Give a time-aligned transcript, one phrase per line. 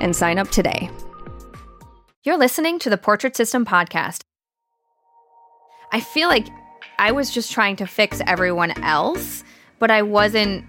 [0.00, 0.90] and sign up today.
[2.22, 4.20] You're listening to the Portrait System podcast.
[5.92, 6.46] I feel like
[6.98, 9.42] I was just trying to fix everyone else,
[9.78, 10.64] but I wasn't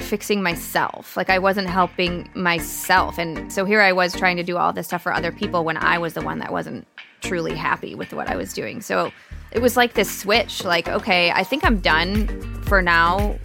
[0.00, 1.16] fixing myself.
[1.16, 3.18] Like I wasn't helping myself.
[3.18, 5.76] And so here I was trying to do all this stuff for other people when
[5.76, 6.86] I was the one that wasn't
[7.20, 8.80] truly happy with what I was doing.
[8.80, 9.12] So
[9.52, 13.38] it was like this switch like, okay, I think I'm done for now.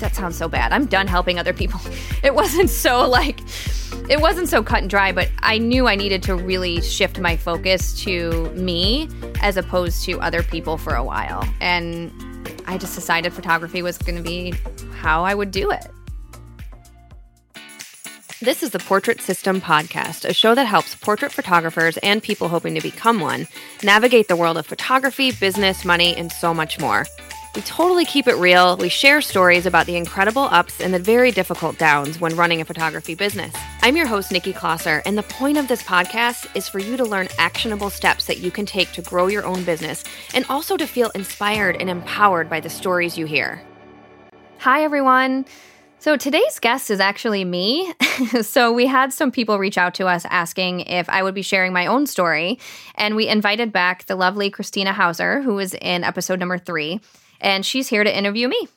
[0.00, 0.72] That sounds so bad.
[0.72, 1.80] I'm done helping other people.
[2.22, 3.40] It wasn't so like
[4.10, 7.36] it wasn't so cut and dry, but I knew I needed to really shift my
[7.36, 9.08] focus to me
[9.40, 11.48] as opposed to other people for a while.
[11.60, 12.12] And
[12.66, 14.54] I just decided photography was going to be
[14.96, 15.86] how I would do it.
[18.42, 22.74] This is the Portrait System Podcast, a show that helps portrait photographers and people hoping
[22.74, 23.46] to become one
[23.82, 27.06] navigate the world of photography, business, money, and so much more.
[27.56, 28.76] We totally keep it real.
[28.76, 32.64] We share stories about the incredible ups and the very difficult downs when running a
[32.64, 33.52] photography business.
[33.82, 37.04] I'm your host, Nikki Closser, and the point of this podcast is for you to
[37.04, 40.86] learn actionable steps that you can take to grow your own business and also to
[40.86, 43.60] feel inspired and empowered by the stories you hear.
[44.58, 45.44] Hi, everyone.
[45.98, 47.92] So today's guest is actually me.
[48.42, 51.72] so we had some people reach out to us asking if I would be sharing
[51.72, 52.60] my own story.
[52.94, 57.00] And we invited back the lovely Kristina Houser, who was in episode number three
[57.40, 58.68] and she's here to interview me.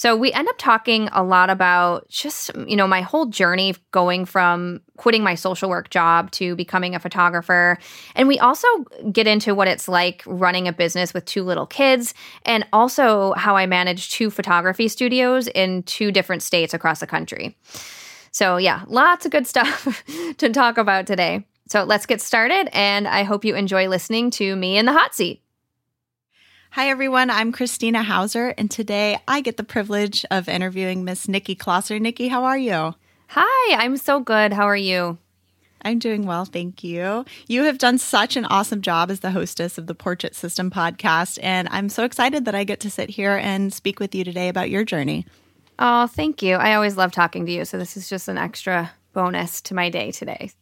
[0.00, 4.24] So we end up talking a lot about just, you know, my whole journey going
[4.24, 7.76] from quitting my social work job to becoming a photographer.
[8.14, 8.66] And we also
[9.12, 12.14] get into what it's like running a business with two little kids
[12.46, 17.58] and also how I manage two photography studios in two different states across the country.
[18.32, 20.02] So, yeah, lots of good stuff
[20.38, 21.44] to talk about today.
[21.68, 22.70] So, let's get started.
[22.72, 25.42] And I hope you enjoy listening to me in the hot seat.
[26.74, 27.30] Hi, everyone.
[27.30, 31.98] I'm Kristina Houser, and today I get the privilege of interviewing Miss Nikki Closser.
[31.98, 32.94] Nikki, how are you?
[33.30, 34.52] Hi, I'm so good.
[34.52, 35.18] How are you?
[35.82, 37.24] I'm doing well, thank you.
[37.48, 41.40] You have done such an awesome job as the hostess of the Portrait System podcast,
[41.42, 44.48] and I'm so excited that I get to sit here and speak with you today
[44.48, 45.26] about your journey.
[45.80, 46.54] Oh, thank you.
[46.54, 49.90] I always love talking to you, so this is just an extra bonus to my
[49.90, 50.52] day today.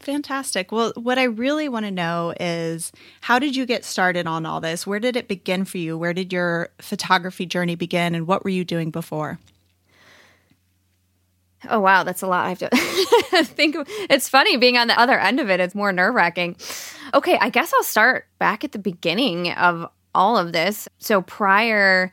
[0.00, 0.72] Fantastic.
[0.72, 4.60] Well, what I really want to know is how did you get started on all
[4.60, 4.86] this?
[4.86, 5.96] Where did it begin for you?
[5.96, 9.38] Where did your photography journey begin and what were you doing before?
[11.68, 12.46] Oh wow, that's a lot.
[12.46, 12.68] I have to
[13.44, 13.76] think.
[14.10, 15.60] It's funny being on the other end of it.
[15.60, 16.56] It's more nerve wracking.
[17.14, 20.88] Okay, I guess I'll start back at the beginning of all of this.
[20.98, 22.12] So prior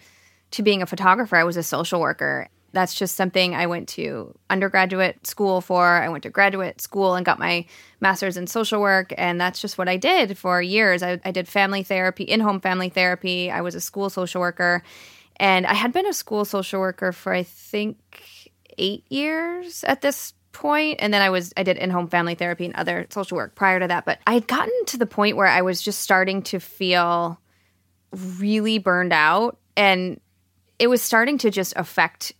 [0.51, 4.37] to being a photographer, I was a social worker, that's just something I went to
[4.49, 5.85] undergraduate school for.
[5.85, 7.65] I went to graduate school and got my
[8.01, 9.13] master's in social work.
[9.17, 11.03] And that's just what I did for years.
[11.03, 13.51] I, I did family therapy, in home family therapy.
[13.51, 14.83] I was a school social worker.
[15.37, 17.97] And I had been a school social worker for, I think,
[18.77, 22.75] eight years at this point and then i was i did in-home family therapy and
[22.75, 25.63] other social work prior to that but i had gotten to the point where i
[25.63, 27.39] was just starting to feel
[28.37, 30.19] really burned out and
[30.77, 32.33] it was starting to just affect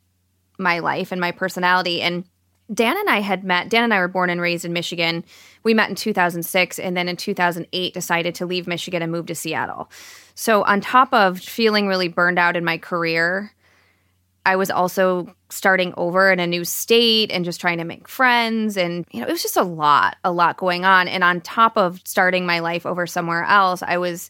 [0.57, 2.01] my life and my personality.
[2.01, 2.25] And
[2.73, 3.69] Dan and I had met.
[3.69, 5.23] Dan and I were born and raised in Michigan.
[5.63, 9.35] We met in 2006 and then in 2008 decided to leave Michigan and move to
[9.35, 9.89] Seattle.
[10.35, 13.53] So, on top of feeling really burned out in my career,
[14.45, 18.75] I was also starting over in a new state and just trying to make friends.
[18.75, 21.07] And, you know, it was just a lot, a lot going on.
[21.07, 24.29] And on top of starting my life over somewhere else, I was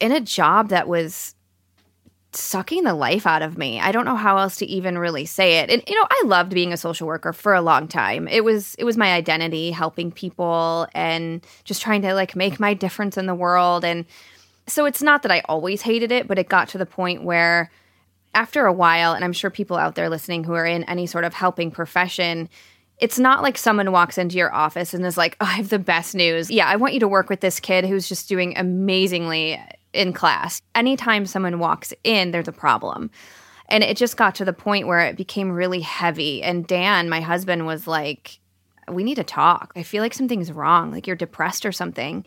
[0.00, 1.34] in a job that was
[2.34, 3.80] sucking the life out of me.
[3.80, 5.70] I don't know how else to even really say it.
[5.70, 8.28] And you know, I loved being a social worker for a long time.
[8.28, 12.74] It was it was my identity, helping people and just trying to like make my
[12.74, 14.06] difference in the world and
[14.66, 17.70] so it's not that I always hated it, but it got to the point where
[18.34, 21.24] after a while, and I'm sure people out there listening who are in any sort
[21.24, 22.48] of helping profession,
[22.98, 25.78] it's not like someone walks into your office and is like, oh, I have the
[25.78, 26.50] best news.
[26.50, 29.60] Yeah, I want you to work with this kid who's just doing amazingly
[29.92, 30.62] in class.
[30.74, 33.10] Anytime someone walks in, there's a problem.
[33.68, 36.42] And it just got to the point where it became really heavy.
[36.42, 38.38] And Dan, my husband, was like,
[38.90, 39.72] We need to talk.
[39.76, 42.26] I feel like something's wrong, like you're depressed or something.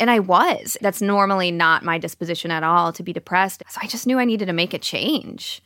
[0.00, 0.76] And I was.
[0.80, 3.62] That's normally not my disposition at all to be depressed.
[3.68, 5.62] So I just knew I needed to make a change.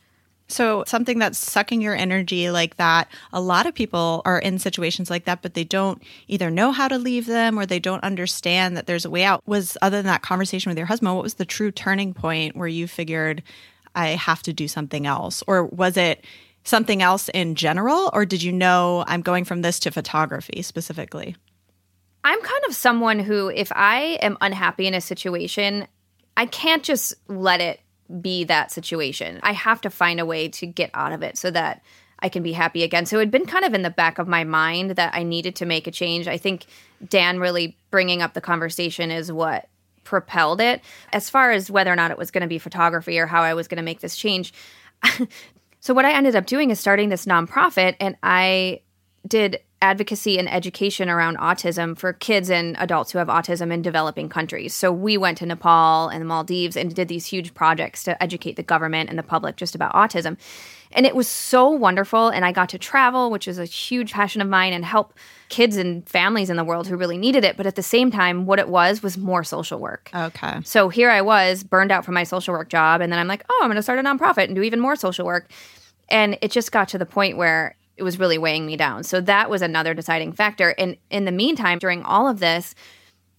[0.49, 5.09] So, something that's sucking your energy like that, a lot of people are in situations
[5.09, 8.75] like that, but they don't either know how to leave them or they don't understand
[8.75, 9.41] that there's a way out.
[9.45, 12.67] Was other than that conversation with your husband, what was the true turning point where
[12.67, 13.43] you figured,
[13.93, 15.43] I have to do something else?
[15.45, 16.25] Or was it
[16.63, 18.09] something else in general?
[18.11, 21.35] Or did you know I'm going from this to photography specifically?
[22.23, 25.87] I'm kind of someone who, if I am unhappy in a situation,
[26.35, 27.79] I can't just let it
[28.21, 29.39] be that situation.
[29.43, 31.83] I have to find a way to get out of it so that
[32.19, 33.05] I can be happy again.
[33.05, 35.55] So it had been kind of in the back of my mind that I needed
[35.57, 36.27] to make a change.
[36.27, 36.65] I think
[37.07, 39.69] Dan really bringing up the conversation is what
[40.03, 40.81] propelled it.
[41.13, 43.53] As far as whether or not it was going to be photography or how I
[43.53, 44.53] was going to make this change.
[45.79, 48.81] so what I ended up doing is starting this nonprofit and I
[49.27, 54.27] did advocacy and education around autism for kids and adults who have autism in developing
[54.27, 54.73] countries.
[54.73, 58.57] So we went to Nepal and the Maldives and did these huge projects to educate
[58.57, 60.37] the government and the public just about autism.
[60.91, 62.29] And it was so wonderful.
[62.29, 65.13] And I got to travel, which is a huge passion of mine, and help
[65.47, 67.55] kids and families in the world who really needed it.
[67.55, 70.09] But at the same time, what it was was more social work.
[70.13, 70.59] Okay.
[70.63, 73.01] So here I was, burned out from my social work job.
[73.01, 74.95] And then I'm like, oh, I'm going to start a nonprofit and do even more
[74.95, 75.49] social work.
[76.09, 79.03] And it just got to the point where it was really weighing me down.
[79.03, 80.73] So that was another deciding factor.
[80.77, 82.73] And in the meantime, during all of this,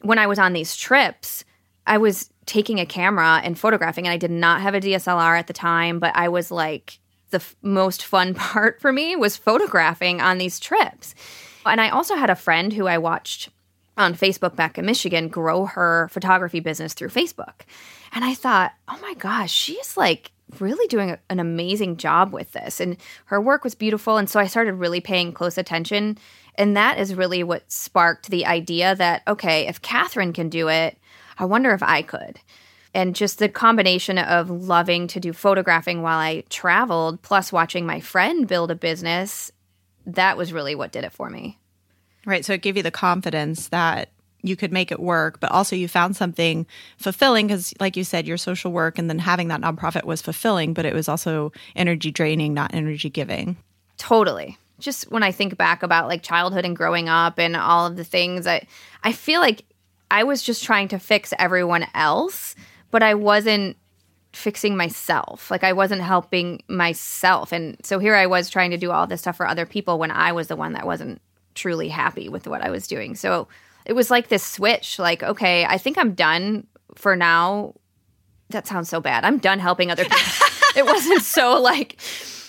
[0.03, 1.45] when I was on these trips,
[1.87, 5.47] I was taking a camera and photographing, and I did not have a DSLR at
[5.47, 6.99] the time, but I was like,
[7.31, 11.15] the f- most fun part for me was photographing on these trips.
[11.65, 13.49] And I also had a friend who I watched
[13.97, 17.63] on Facebook back in Michigan grow her photography business through Facebook.
[18.13, 22.81] And I thought, oh my gosh, she's like really doing an amazing job with this.
[22.81, 24.17] And her work was beautiful.
[24.17, 26.19] And so I started really paying close attention.
[26.57, 30.99] And that is really what sparked the idea that, okay, if Catherine can do it,
[31.39, 32.41] I wonder if I could.
[32.93, 38.01] And just the combination of loving to do photographing while I traveled, plus watching my
[38.01, 39.53] friend build a business,
[40.07, 41.59] that was really what did it for me.
[42.27, 42.45] Right.
[42.45, 44.11] So it gave you the confidence that
[44.43, 46.67] you could make it work, but also you found something
[46.97, 50.75] fulfilling because, like you said, your social work and then having that nonprofit was fulfilling,
[50.75, 53.57] but it was also energy draining, not energy giving.
[53.97, 54.59] Totally.
[54.79, 58.05] Just when I think back about like childhood and growing up and all of the
[58.05, 58.67] things, I
[59.03, 59.65] I feel like
[60.11, 62.57] I was just trying to fix everyone else,
[62.91, 63.77] but I wasn't
[64.33, 65.51] fixing myself.
[65.51, 67.53] Like I wasn't helping myself.
[67.53, 70.11] And so here I was trying to do all this stuff for other people when
[70.11, 71.21] I was the one that wasn't
[71.55, 73.15] truly happy with what I was doing.
[73.15, 73.49] So
[73.85, 76.67] it was like this switch like okay i think i'm done
[76.97, 77.75] for now.
[78.51, 79.25] That sounds so bad.
[79.25, 80.19] I'm done helping other people.
[80.77, 82.01] It wasn't so like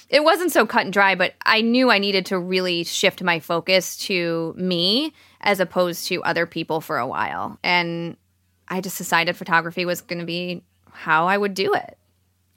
[0.08, 3.40] it wasn't so cut and dry but i knew i needed to really shift my
[3.40, 7.58] focus to me as opposed to other people for a while.
[7.64, 8.16] And
[8.68, 10.62] i just decided photography was going to be
[10.92, 11.98] how i would do it.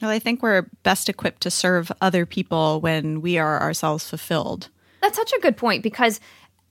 [0.03, 4.69] Well i think we're best equipped to serve other people when we are ourselves fulfilled.
[5.00, 6.21] That's such a good point because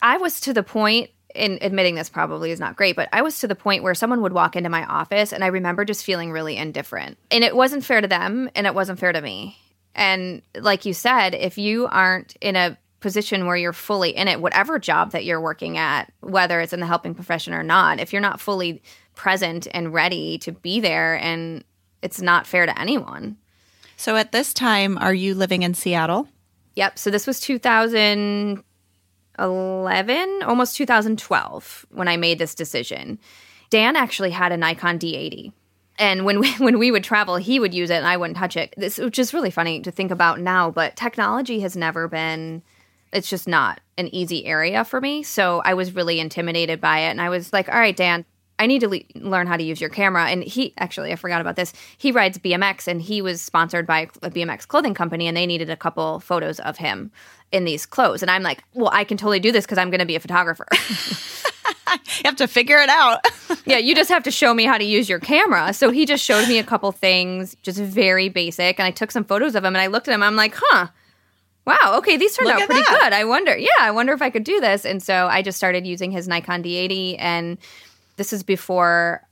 [0.04, 3.40] i was to the point in admitting this probably is not great, but I was
[3.40, 6.32] to the point where someone would walk into my office and I remember just feeling
[6.32, 7.18] really indifferent.
[7.32, 9.58] And it wasn't fair to them and it wasn't fair to me.
[9.96, 14.42] And like you said, if you aren't in a position where you're fully in it,
[14.42, 18.14] whatever job that you're working at, whether it's in the helping profession or not, if
[18.14, 18.82] you're not fully
[19.16, 21.64] present and ready to be there, and
[22.02, 23.38] it's not fair to anyone.
[23.98, 26.28] So at this time, are you living in Seattle?
[26.76, 26.98] Yep.
[26.98, 28.64] So this was 2000-
[29.38, 33.20] 2011, almost 2012, when I made this decision.
[33.70, 35.52] Dan actually had a Nikon D80.
[36.00, 38.58] And when we, when we would travel, he would use it and I wouldn't touch
[38.58, 38.74] it.
[38.78, 42.64] This which is really funny to think about now, but technology has never been
[43.12, 45.22] it's just not an easy area for me.
[45.22, 48.26] So I was really intimidated by it and I was like, "All right, Dan,
[48.64, 50.30] I need to le- learn how to use your camera.
[50.30, 51.74] And he actually, I forgot about this.
[51.98, 55.70] He rides BMX and he was sponsored by a BMX clothing company and they needed
[55.70, 57.12] a couple photos of him
[57.52, 58.22] in these clothes.
[58.22, 60.20] And I'm like, well, I can totally do this because I'm going to be a
[60.22, 60.66] photographer.
[60.72, 63.20] you have to figure it out.
[63.66, 65.74] yeah, you just have to show me how to use your camera.
[65.74, 68.80] So he just showed me a couple things, just very basic.
[68.80, 70.24] And I took some photos of him and I looked at him.
[70.24, 70.88] I'm like, huh.
[71.66, 71.96] Wow.
[71.98, 73.00] Okay, these turned Look out pretty that.
[73.02, 73.14] good.
[73.14, 73.58] I wonder.
[73.58, 74.86] Yeah, I wonder if I could do this.
[74.86, 77.58] And so I just started using his Nikon D80 and
[78.18, 79.28] this is before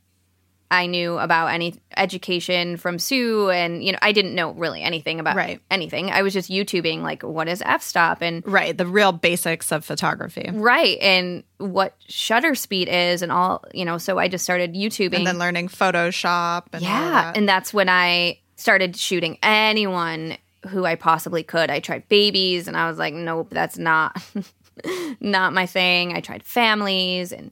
[0.74, 5.20] I knew about any education from Sue and you know I didn't know really anything
[5.20, 5.60] about Right.
[5.70, 6.10] anything.
[6.12, 8.78] I was just YouTubing like what is f-stop and Right.
[8.78, 10.50] The real basics of photography.
[10.54, 15.14] right and what shutter speed is and all, you know, so I just started YouTubing.
[15.16, 17.38] And then learning Photoshop and yeah, that.
[17.38, 20.38] and that's when I started shooting anyone
[20.70, 21.70] who I possibly could.
[21.70, 24.24] I tried babies and I was like, nope, that's not
[25.20, 26.14] not my thing.
[26.16, 27.52] I tried families and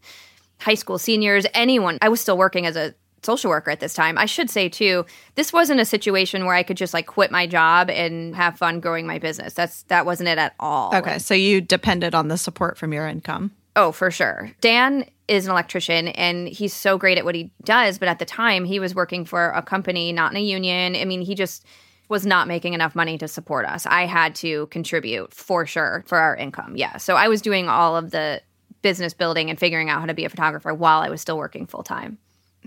[0.60, 1.98] high school seniors, anyone.
[2.02, 4.18] I was still working as a social worker at this time.
[4.18, 7.48] I should say too, this wasn't a situation where I could just like quit my
[7.48, 9.54] job and have fun growing my business.
[9.54, 10.96] That's that wasn't it at all.
[10.96, 11.20] okay.
[11.20, 13.52] So you depended on the support from your income.
[13.76, 14.52] Oh, for sure.
[14.62, 17.98] Dan is an electrician and he's so great at what he does.
[17.98, 20.96] But at the time, he was working for a company, not in a union.
[20.96, 21.66] I mean, he just
[22.10, 23.86] was not making enough money to support us.
[23.86, 26.76] I had to contribute for sure for our income.
[26.76, 26.98] Yeah.
[26.98, 28.42] So I was doing all of the
[28.82, 31.66] business building and figuring out how to be a photographer while I was still working
[31.66, 32.18] full time.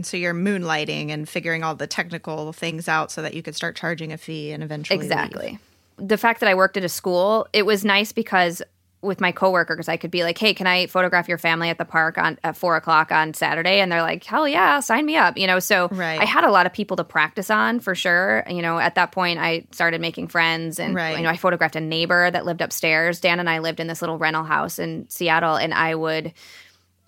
[0.02, 3.76] So you're moonlighting and figuring all the technical things out so that you could start
[3.76, 5.04] charging a fee and eventually leave.
[5.04, 5.58] Exactly.
[5.98, 8.62] The fact that I worked at a school, it was nice because
[9.02, 11.76] with my coworkers, because I could be like, "Hey, can I photograph your family at
[11.76, 15.16] the park on at four o'clock on Saturday?" And they're like, "Hell yeah, sign me
[15.16, 15.58] up!" You know.
[15.58, 16.20] So Right.
[16.20, 18.44] I had a lot of people to practice on for sure.
[18.48, 21.16] You know, at that point, I started making friends, and Right.
[21.16, 23.20] you know, I photographed a neighbor that lived upstairs.
[23.20, 26.32] Dan and I lived in this little rental house in Seattle, and I would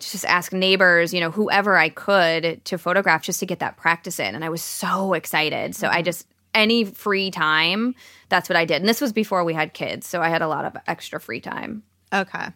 [0.00, 4.18] just ask neighbors, you know, whoever I could to photograph just to get that practice
[4.18, 4.34] in.
[4.34, 5.76] And I was so excited.
[5.76, 6.04] So I mm-hmm.
[6.04, 7.94] just, any free time,
[8.28, 8.80] that's what I did.
[8.80, 10.06] And this was before we had kids.
[10.06, 11.82] So I had a lot of extra free time.
[12.12, 12.48] Okay.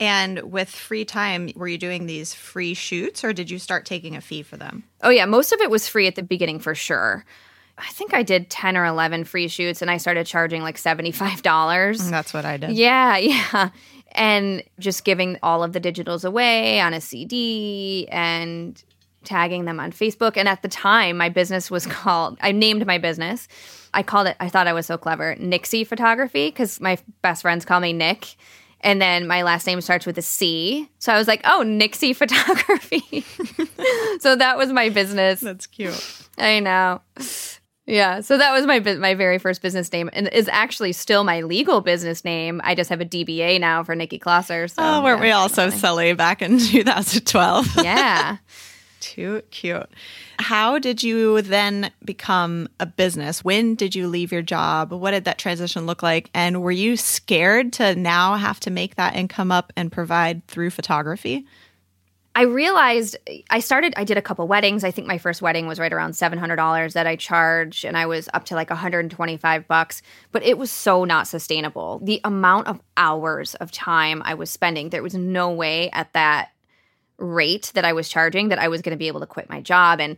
[0.00, 4.16] And with free time, were you doing these free shoots or did you start taking
[4.16, 4.84] a fee for them?
[5.02, 5.24] Oh, yeah.
[5.24, 7.24] Most of it was free at the beginning for sure.
[7.78, 11.42] I think I did 10 or 11 free shoots and I started charging like $75.
[11.42, 12.72] Mm, that's what I did.
[12.72, 13.70] Yeah, yeah.
[14.12, 18.82] And just giving all of the digitals away on a CD and
[19.24, 20.36] tagging them on Facebook.
[20.36, 23.48] And at the time, my business was called, I named my business.
[23.92, 27.64] I called it, I thought I was so clever, Nixie Photography, because my best friends
[27.64, 28.34] call me Nick.
[28.80, 30.90] And then my last name starts with a C.
[30.98, 33.20] So I was like, oh, Nixie Photography.
[34.20, 35.40] so that was my business.
[35.40, 36.28] That's cute.
[36.36, 37.00] I know.
[37.86, 41.42] Yeah, so that was my my very first business name, and is actually still my
[41.42, 42.62] legal business name.
[42.64, 44.68] I just have a DBA now for Nikki Closser.
[44.68, 47.84] So, Oh, weren't yeah, we all so silly back in 2012?
[47.84, 48.38] Yeah.
[49.14, 49.88] Too cute.
[50.40, 53.44] How did you then become a business?
[53.44, 54.90] When did you leave your job?
[54.90, 56.30] What did that transition look like?
[56.34, 60.70] And were you scared to now have to make that income up and provide through
[60.70, 61.46] photography?
[62.34, 63.16] I realized
[63.50, 63.94] I started.
[63.96, 64.82] I did a couple weddings.
[64.82, 67.96] I think my first wedding was right around seven hundred dollars that I charged, and
[67.96, 70.02] I was up to like one hundred and twenty five bucks.
[70.32, 72.00] But it was so not sustainable.
[72.02, 76.48] The amount of hours of time I was spending, there was no way at that
[77.18, 79.60] rate that I was charging that I was going to be able to quit my
[79.60, 80.16] job, and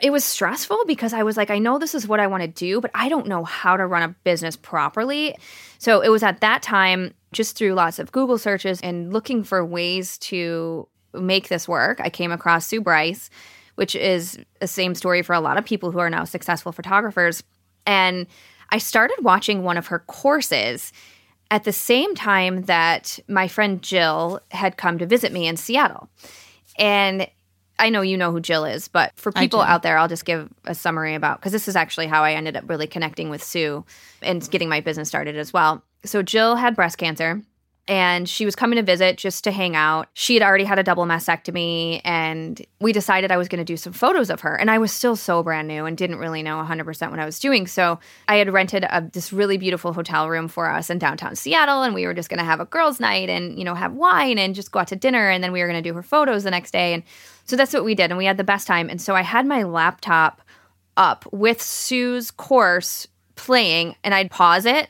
[0.00, 2.48] it was stressful because I was like, I know this is what I want to
[2.48, 5.34] do, but I don't know how to run a business properly.
[5.78, 9.64] So it was at that time, just through lots of Google searches and looking for
[9.64, 13.28] ways to make this work, I came across Sue Bryce,
[13.74, 17.42] which is the same story for a lot of people who are now successful photographers.
[17.84, 18.26] And
[18.70, 20.92] I started watching one of her courses
[21.50, 26.08] at the same time that my friend Jill had come to visit me in Seattle.
[26.78, 27.28] And
[27.78, 30.48] I know you know who Jill is, but for people out there, I'll just give
[30.64, 33.84] a summary about because this is actually how I ended up really connecting with Sue
[34.20, 35.82] and getting my business started as well.
[36.04, 37.42] So Jill had breast cancer
[37.88, 40.08] and she was coming to visit just to hang out.
[40.12, 43.78] She had already had a double mastectomy and we decided I was going to do
[43.78, 44.54] some photos of her.
[44.54, 47.38] And I was still so brand new and didn't really know 100% what I was
[47.38, 47.66] doing.
[47.66, 51.82] So I had rented a, this really beautiful hotel room for us in downtown Seattle
[51.82, 54.38] and we were just going to have a girls' night and, you know, have wine
[54.38, 56.44] and just go out to dinner and then we were going to do her photos
[56.44, 56.92] the next day.
[56.92, 57.02] And
[57.44, 58.90] so that's what we did and we had the best time.
[58.90, 60.42] And so I had my laptop
[60.98, 63.06] up with Sue's course
[63.38, 64.88] playing and I'd pause it.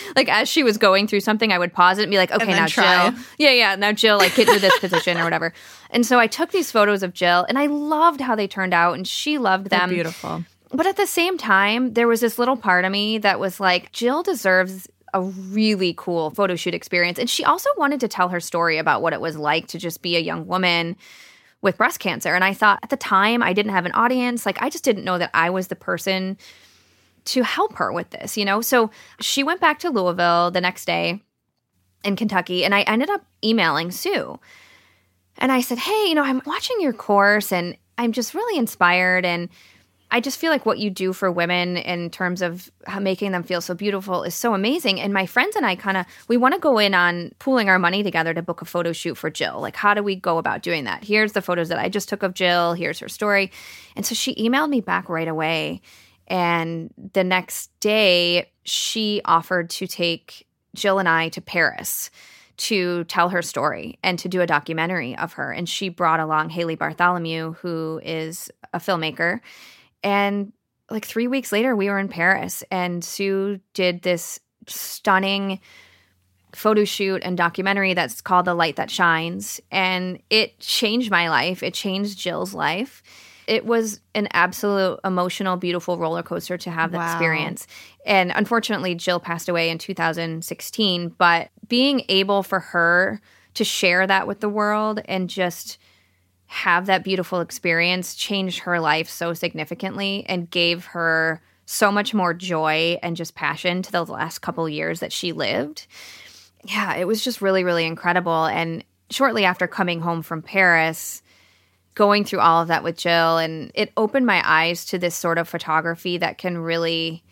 [0.16, 2.50] like as she was going through something, I would pause it and be like, okay,
[2.50, 3.10] now try.
[3.10, 3.20] Jill.
[3.38, 3.76] Yeah, yeah.
[3.76, 5.54] Now Jill, like get to this position or whatever.
[5.90, 8.94] And so I took these photos of Jill and I loved how they turned out
[8.94, 9.88] and she loved They're them.
[9.90, 10.44] beautiful.
[10.72, 13.92] But at the same time, there was this little part of me that was like,
[13.92, 17.18] Jill deserves a really cool photo shoot experience.
[17.18, 20.02] And she also wanted to tell her story about what it was like to just
[20.02, 20.96] be a young woman
[21.62, 22.34] with breast cancer.
[22.34, 24.44] And I thought at the time I didn't have an audience.
[24.44, 26.36] Like I just didn't know that I was the person
[27.26, 28.60] to help her with this, you know?
[28.60, 28.90] So
[29.20, 31.20] she went back to Louisville the next day
[32.04, 34.38] in Kentucky and I ended up emailing Sue.
[35.38, 39.24] And I said, Hey, you know, I'm watching your course and I'm just really inspired
[39.24, 39.48] and
[40.10, 43.60] I just feel like what you do for women in terms of making them feel
[43.60, 45.00] so beautiful is so amazing.
[45.00, 47.78] And my friends and I kind of we want to go in on pooling our
[47.78, 49.60] money together to book a photo shoot for Jill.
[49.60, 51.02] Like, how do we go about doing that?
[51.02, 52.74] Here's the photos that I just took of Jill.
[52.74, 53.50] Here's her story.
[53.96, 55.80] And so she emailed me back right away.
[56.26, 62.10] And the next day, she offered to take Jill and I to Paris
[62.56, 65.52] to tell her story and to do a documentary of her.
[65.52, 69.40] And she brought along Haley Bartholomew, who is a filmmaker.
[70.02, 70.52] And
[70.90, 75.60] like three weeks later, we were in Paris, and Sue did this stunning
[76.54, 79.60] photo shoot and documentary that's called The Light That Shines.
[79.70, 83.02] And it changed my life, it changed Jill's life
[83.46, 87.12] it was an absolute emotional, beautiful roller coaster to have that wow.
[87.12, 87.66] experience.
[88.04, 91.14] And unfortunately, Jill passed away in 2016.
[91.16, 93.20] But being able for her
[93.54, 95.78] to share that with the world and just
[96.46, 102.32] have that beautiful experience changed her life so significantly and gave her so much more
[102.32, 105.86] joy and just passion to the last couple years that she lived.
[106.64, 108.46] Yeah, it was just really, really incredible.
[108.46, 111.22] And shortly after coming home from Paris,
[111.96, 115.38] going through all of that with Jill and it opened my eyes to this sort
[115.38, 117.24] of photography that can really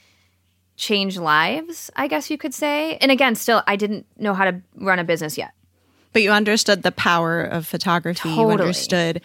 [0.77, 2.97] change lives, I guess you could say.
[2.97, 5.53] And again, still I didn't know how to run a business yet.
[6.13, 8.31] But you understood the power of photography.
[8.31, 8.55] Totally.
[8.55, 9.21] You understood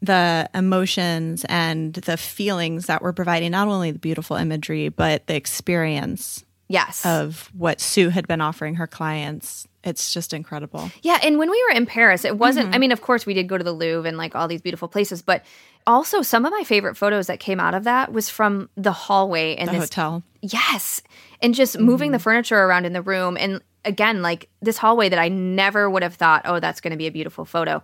[0.00, 5.36] the emotions and the feelings that were providing not only the beautiful imagery, but the
[5.36, 10.90] experience yes of what Sue had been offering her clients it's just incredible.
[11.02, 12.74] Yeah, and when we were in Paris, it wasn't mm-hmm.
[12.74, 14.88] I mean, of course we did go to the Louvre and like all these beautiful
[14.88, 15.44] places, but
[15.86, 19.56] also some of my favorite photos that came out of that was from the hallway
[19.56, 20.22] in the this hotel.
[20.40, 21.02] Yes.
[21.40, 21.84] And just mm-hmm.
[21.84, 25.90] moving the furniture around in the room and again, like this hallway that I never
[25.90, 27.82] would have thought, "Oh, that's going to be a beautiful photo."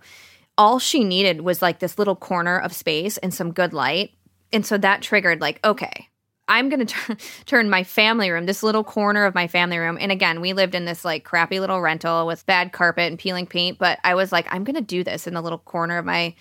[0.57, 4.11] All she needed was like this little corner of space and some good light.
[4.51, 6.09] And so that triggered like, okay,
[6.49, 9.97] I'm going to turn my family room, this little corner of my family room.
[10.01, 13.47] And again, we lived in this like crappy little rental with bad carpet and peeling
[13.47, 16.05] paint, but I was like I'm going to do this in the little corner of
[16.05, 16.35] my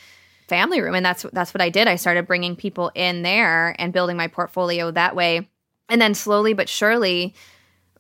[0.49, 1.87] family room and that's that's what I did.
[1.87, 5.49] I started bringing people in there and building my portfolio that way.
[5.91, 7.35] And then slowly but surely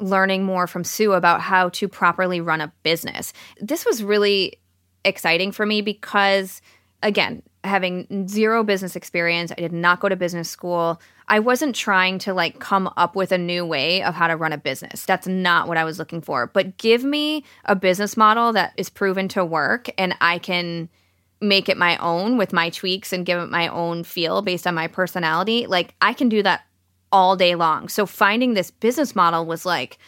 [0.00, 3.32] learning more from Sue about how to properly run a business.
[3.60, 4.60] This was really
[5.04, 6.62] exciting for me because
[7.02, 11.00] again, having zero business experience, I did not go to business school.
[11.28, 14.52] I wasn't trying to like come up with a new way of how to run
[14.52, 15.04] a business.
[15.04, 16.46] That's not what I was looking for.
[16.46, 20.88] But give me a business model that is proven to work and I can
[21.40, 24.74] make it my own with my tweaks and give it my own feel based on
[24.74, 25.66] my personality.
[25.66, 26.62] Like I can do that
[27.12, 27.88] all day long.
[27.88, 29.98] So finding this business model was like,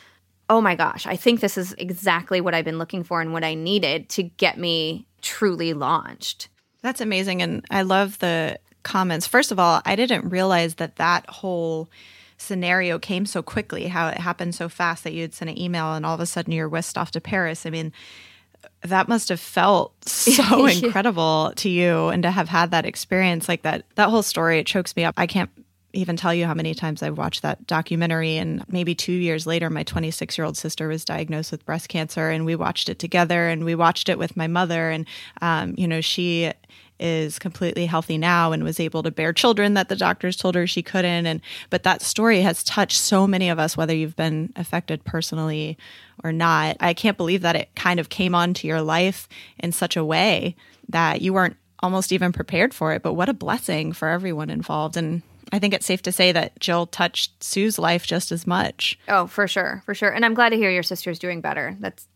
[0.48, 3.44] oh my gosh, I think this is exactly what I've been looking for and what
[3.44, 6.48] I needed to get me truly launched.
[6.82, 7.42] That's amazing.
[7.42, 9.26] And I love the comments.
[9.26, 11.88] First of all, I didn't realize that that whole
[12.38, 15.94] scenario came so quickly, how it happened so fast that you had sent an email
[15.94, 17.66] and all of a sudden you're whisked off to Paris.
[17.66, 17.92] I mean,
[18.82, 23.62] that must have felt so incredible to you and to have had that experience like
[23.62, 25.50] that that whole story it chokes me up i can't
[25.92, 28.36] even tell you how many times I've watched that documentary.
[28.36, 32.30] And maybe two years later, my 26 year old sister was diagnosed with breast cancer,
[32.30, 33.48] and we watched it together.
[33.48, 34.90] And we watched it with my mother.
[34.90, 35.06] And,
[35.42, 36.52] um, you know, she
[37.00, 40.66] is completely healthy now and was able to bear children that the doctors told her
[40.66, 44.52] she couldn't and but that story has touched so many of us whether you've been
[44.56, 45.78] affected personally
[46.22, 49.96] or not i can't believe that it kind of came onto your life in such
[49.96, 50.54] a way
[50.88, 54.96] that you weren't almost even prepared for it but what a blessing for everyone involved
[54.96, 58.96] and I think it's safe to say that Jill touched Sue's life just as much.
[59.08, 60.10] Oh, for sure, for sure.
[60.10, 61.76] And I'm glad to hear your sister's doing better.
[61.80, 62.06] That's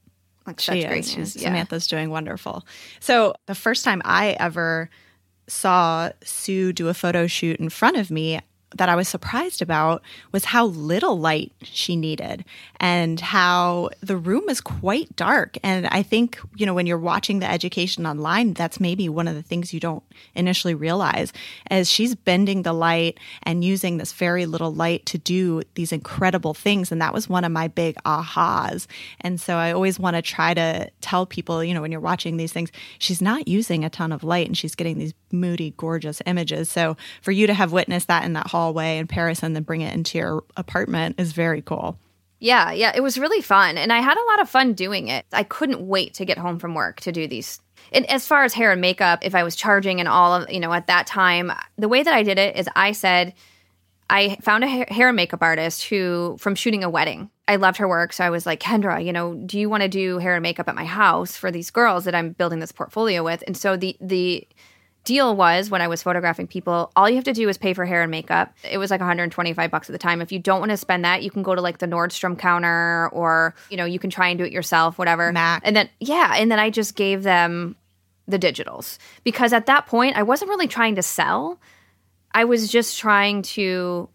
[0.46, 1.37] like she such great news.
[1.37, 1.48] Yeah.
[1.48, 2.66] Samantha's doing wonderful.
[3.00, 4.90] So the first time I ever
[5.46, 8.40] saw Sue do a photo shoot in front of me,
[8.76, 12.44] that I was surprised about was how little light she needed
[12.78, 15.56] and how the room is quite dark.
[15.62, 19.34] And I think, you know, when you're watching the education online, that's maybe one of
[19.34, 20.02] the things you don't
[20.34, 21.32] initially realize
[21.70, 26.54] as she's bending the light and using this very little light to do these incredible
[26.54, 26.90] things.
[26.90, 28.87] And that was one of my big ahas.
[29.20, 32.37] And so I always want to try to tell people, you know, when you're watching
[32.37, 36.22] these things, she's not using a ton of light and she's getting these moody, gorgeous
[36.26, 36.68] images.
[36.70, 39.62] So for you to have witnessed that in that hall hallway in Paris and then
[39.62, 41.98] bring it into your apartment is very cool.
[42.40, 43.79] Yeah, yeah, it was really fun.
[43.79, 45.27] And I had a lot of fun doing it.
[45.33, 47.61] I couldn't wait to get home from work to do these.
[47.92, 50.61] And as far as hair and makeup, if I was charging and all of, you
[50.61, 53.35] know, at that time, the way that I did it is I said,
[54.11, 57.88] I found a hair and makeup artist who, from shooting a wedding, I loved her
[57.88, 58.12] work.
[58.12, 60.68] So I was like, Kendra, you know, do you want to do hair and makeup
[60.68, 63.42] at my house for these girls that I'm building this portfolio with?
[63.46, 64.46] And so the, the,
[65.04, 67.84] deal was when I was photographing people, all you have to do is pay for
[67.84, 68.54] hair and makeup.
[68.68, 70.20] It was like 125 bucks at the time.
[70.20, 73.08] If you don't want to spend that, you can go to like the Nordstrom counter
[73.12, 75.30] or, you know, you can try and do it yourself, whatever.
[75.32, 75.62] Mac.
[75.64, 77.76] And then yeah, and then I just gave them
[78.26, 81.60] the digitals because at that point I wasn't really trying to sell.
[82.32, 84.08] I was just trying to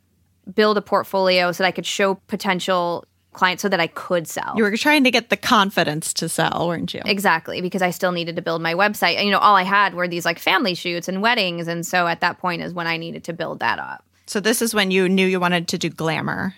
[0.53, 4.53] build a portfolio so that I could show potential clients so that I could sell.
[4.55, 7.01] You were trying to get the confidence to sell, weren't you?
[7.05, 9.15] Exactly, because I still needed to build my website.
[9.15, 11.67] And, you know, all I had were these like family shoots and weddings.
[11.67, 14.03] And so at that point is when I needed to build that up.
[14.25, 16.53] So this is when you knew you wanted to do glamour.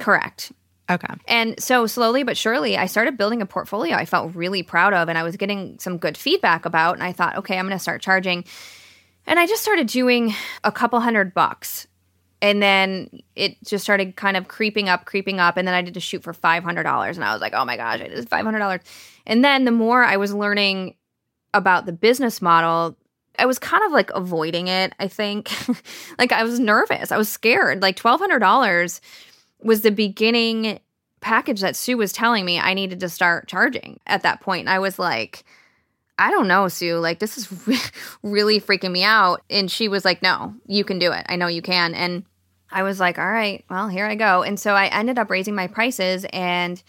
[0.00, 0.52] Correct.
[0.90, 1.14] Okay.
[1.26, 5.08] And so slowly but surely, I started building a portfolio I felt really proud of
[5.08, 6.94] and I was getting some good feedback about.
[6.94, 8.44] And I thought, okay, I'm going to start charging.
[9.26, 11.86] And I just started doing a couple hundred bucks.
[12.42, 15.56] And then it just started kind of creeping up, creeping up.
[15.56, 16.66] And then I did a shoot for $500.
[16.66, 18.80] And I was like, oh my gosh, I did $500.
[19.26, 20.96] And then the more I was learning
[21.54, 22.96] about the business model,
[23.38, 25.52] I was kind of like avoiding it, I think.
[26.18, 27.12] like I was nervous.
[27.12, 27.80] I was scared.
[27.80, 29.00] Like $1,200
[29.62, 30.80] was the beginning
[31.20, 34.62] package that Sue was telling me I needed to start charging at that point.
[34.62, 35.44] And I was like,
[36.18, 36.98] I don't know, Sue.
[36.98, 37.78] Like, this is re-
[38.24, 39.42] really freaking me out.
[39.48, 41.24] And she was like, No, you can do it.
[41.28, 41.94] I know you can.
[41.94, 42.24] And
[42.72, 44.42] I was like, All right, well, here I go.
[44.42, 46.26] And so I ended up raising my prices.
[46.32, 46.82] And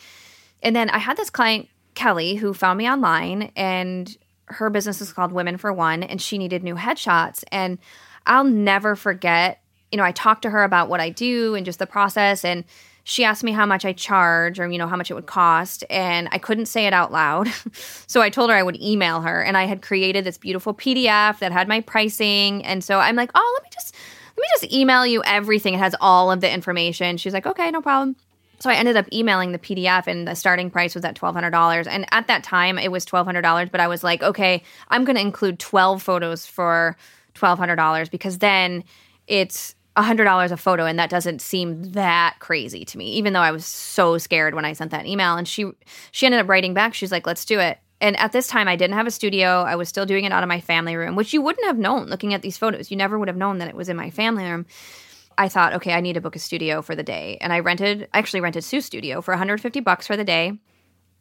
[0.61, 4.15] and then I had this client, Kelly, who found me online and
[4.47, 7.43] her business is called Women for One, and she needed new headshots.
[7.51, 7.79] And
[8.25, 9.59] I'll never forget
[9.93, 12.65] you know, I talked to her about what I do and just the process and
[13.03, 15.83] she asked me how much I charge or you know how much it would cost
[15.87, 17.47] and I couldn't say it out loud.
[18.07, 21.37] so I told her I would email her and I had created this beautiful PDF
[21.37, 23.93] that had my pricing and so I'm like, "Oh, let me just
[24.35, 25.75] let me just email you everything.
[25.75, 28.15] It has all of the information." She's like, "Okay, no problem."
[28.59, 32.05] So I ended up emailing the PDF and the starting price was at $1200 and
[32.11, 35.59] at that time it was $1200, but I was like, "Okay, I'm going to include
[35.59, 36.95] 12 photos for
[37.35, 38.83] $1200 because then
[39.27, 43.51] it's $100 a photo and that doesn't seem that crazy to me even though i
[43.51, 45.69] was so scared when i sent that email and she
[46.11, 48.75] she ended up writing back she's like let's do it and at this time i
[48.75, 49.61] didn't have a studio.
[49.61, 52.07] I was still doing it out of my family room which you wouldn't have known
[52.07, 52.91] looking at these photos.
[52.91, 54.65] You never would have known that it was in my family room.
[55.37, 57.37] I thought okay i need to book a studio for the day.
[57.41, 60.59] And i rented I actually rented sue's studio for 150 bucks for the day.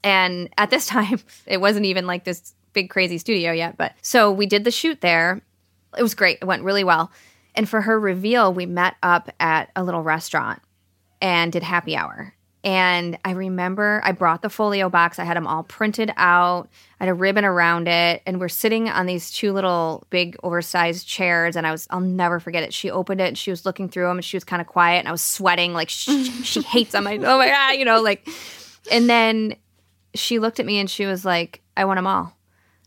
[0.04, 4.30] And at this time it wasn't even like this big crazy studio yet but so
[4.30, 5.42] we did the shoot there.
[5.96, 6.38] It was great.
[6.40, 7.10] It went really well.
[7.54, 10.60] And for her reveal, we met up at a little restaurant
[11.20, 12.34] and did happy hour.
[12.64, 15.18] And I remember I brought the folio box.
[15.18, 16.68] I had them all printed out.
[17.00, 18.22] I had a ribbon around it.
[18.24, 21.56] And we're sitting on these two little big oversized chairs.
[21.56, 22.72] And I was, I'll never forget it.
[22.72, 25.00] She opened it and she was looking through them and she was kind of quiet.
[25.00, 27.06] And I was sweating like she, she hates them.
[27.06, 28.28] I, oh my God, you know, like,
[28.90, 29.56] and then
[30.14, 32.36] she looked at me and she was like, I want them all.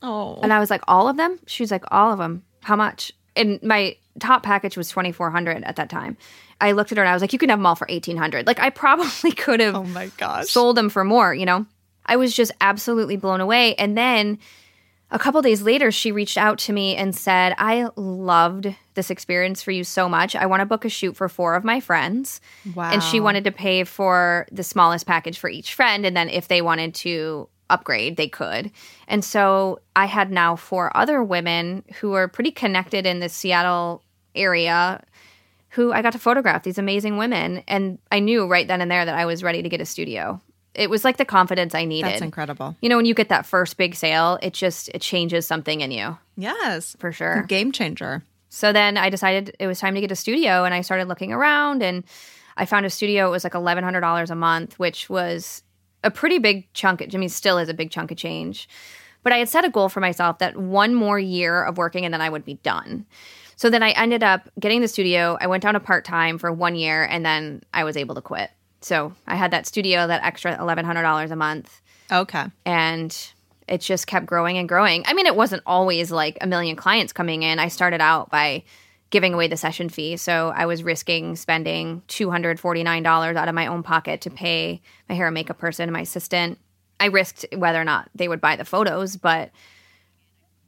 [0.02, 0.40] Oh.
[0.42, 1.40] And I was like, all of them?
[1.48, 2.44] She was like, all of them.
[2.64, 3.12] How much?
[3.36, 6.18] And my top package was 2400 at that time.
[6.62, 8.48] I looked at her and I was like, you can have them all for 1800.
[8.48, 10.48] Like I probably could have Oh my gosh.
[10.50, 11.66] sold them for more, you know?
[12.06, 13.76] I was just absolutely blown away.
[13.76, 14.38] And then
[15.12, 19.62] a couple days later, she reached out to me and said, I loved this experience
[19.62, 20.36] for you so much.
[20.36, 22.42] I want to book a shoot for four of my friends.
[22.74, 22.90] Wow.
[22.92, 26.06] And she wanted to pay for the smallest package for each friend.
[26.06, 28.72] And then if they wanted to upgrade, they could.
[29.08, 34.04] And so I had now four other women who are pretty connected in the Seattle
[34.36, 35.04] area
[35.70, 37.64] who I got to photograph these amazing women.
[37.68, 40.42] And I knew right then and there that I was ready to get a studio.
[40.74, 42.12] It was like the confidence I needed.
[42.12, 42.76] That's incredible.
[42.82, 45.92] You know, when you get that first big sale, it just it changes something in
[45.92, 46.96] you Yes.
[47.00, 47.44] for sure.
[47.44, 48.24] Game changer.
[48.50, 51.34] So then I decided it was time to get a studio and I started looking
[51.34, 52.04] around and
[52.56, 53.28] I found a studio.
[53.28, 55.62] It was like $1,100 a month, which was
[56.06, 57.02] a pretty big chunk.
[57.02, 58.70] I mean, still is a big chunk of change.
[59.24, 62.14] But I had set a goal for myself that one more year of working and
[62.14, 63.06] then I would be done.
[63.56, 65.38] So then I ended up getting the studio.
[65.42, 68.22] I went down to part time for one year and then I was able to
[68.22, 68.52] quit.
[68.82, 72.46] So I had that studio, that extra $1,100 a month Okay.
[72.66, 73.18] and
[73.68, 75.04] it just kept growing and growing.
[75.08, 77.58] I mean, it wasn't always like a million clients coming in.
[77.58, 78.64] I started out by
[79.16, 80.18] giving away the session fee.
[80.18, 85.28] So I was risking spending $249 out of my own pocket to pay my hair
[85.28, 86.60] and makeup person, my assistant.
[87.00, 89.52] I risked whether or not they would buy the photos, but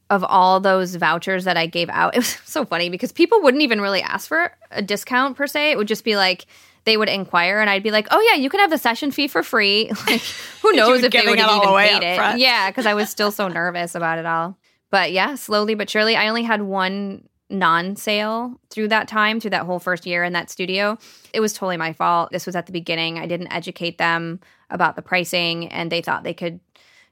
[0.09, 3.63] of all those vouchers that I gave out, it was so funny because people wouldn't
[3.63, 5.71] even really ask for a discount per se.
[5.71, 6.45] It would just be like
[6.85, 9.27] they would inquire, and I'd be like, "Oh yeah, you can have the session fee
[9.27, 10.21] for free." Like,
[10.61, 12.15] who knows if they would it have all even paid it?
[12.15, 12.39] front.
[12.39, 14.57] Yeah, because I was still so nervous about it all.
[14.89, 19.65] But yeah, slowly but surely, I only had one non-sale through that time, through that
[19.65, 20.97] whole first year in that studio.
[21.33, 22.31] It was totally my fault.
[22.31, 23.17] This was at the beginning.
[23.17, 26.59] I didn't educate them about the pricing, and they thought they could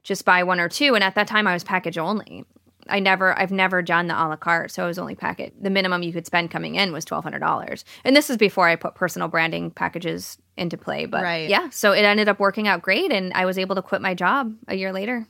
[0.04, 0.94] just buy one or two.
[0.96, 2.46] And at that time, I was package only.
[2.88, 5.56] I never, I've never done the a la carte, so I was only packet.
[5.60, 8.68] The minimum you could spend coming in was twelve hundred dollars, and this is before
[8.68, 11.08] I put personal branding packages into play.
[11.08, 11.50] But Right.
[11.50, 14.14] yeah, so it ended up working out great, and I was able to quit my
[14.14, 15.28] job a year later.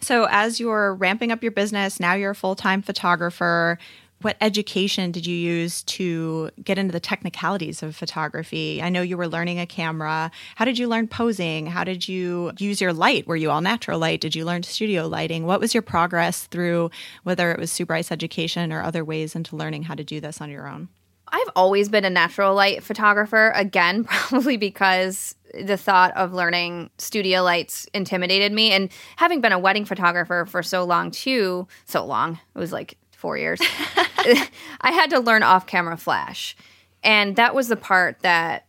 [0.00, 3.78] So, as you're ramping up your business, now you're a full time photographer.
[4.22, 8.80] What education did you use to get into the technicalities of photography?
[8.80, 10.30] I know you were learning a camera.
[10.56, 11.66] How did you learn posing?
[11.66, 13.26] How did you use your light?
[13.26, 14.22] Were you all natural light?
[14.22, 15.44] Did you learn studio lighting?
[15.44, 16.90] What was your progress through
[17.24, 20.40] whether it was Sue Bryce education or other ways into learning how to do this
[20.40, 20.88] on your own?
[21.28, 27.42] I've always been a natural light photographer, again, probably because the thought of learning studio
[27.42, 28.72] lights intimidated me.
[28.72, 32.96] And having been a wedding photographer for so long, too, so long, it was like
[33.24, 33.58] four years,
[34.82, 36.54] I had to learn off camera flash.
[37.02, 38.66] And that was the part that,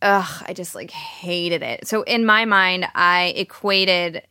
[0.00, 1.88] ugh, I just like hated it.
[1.88, 4.22] So in my mind, I equated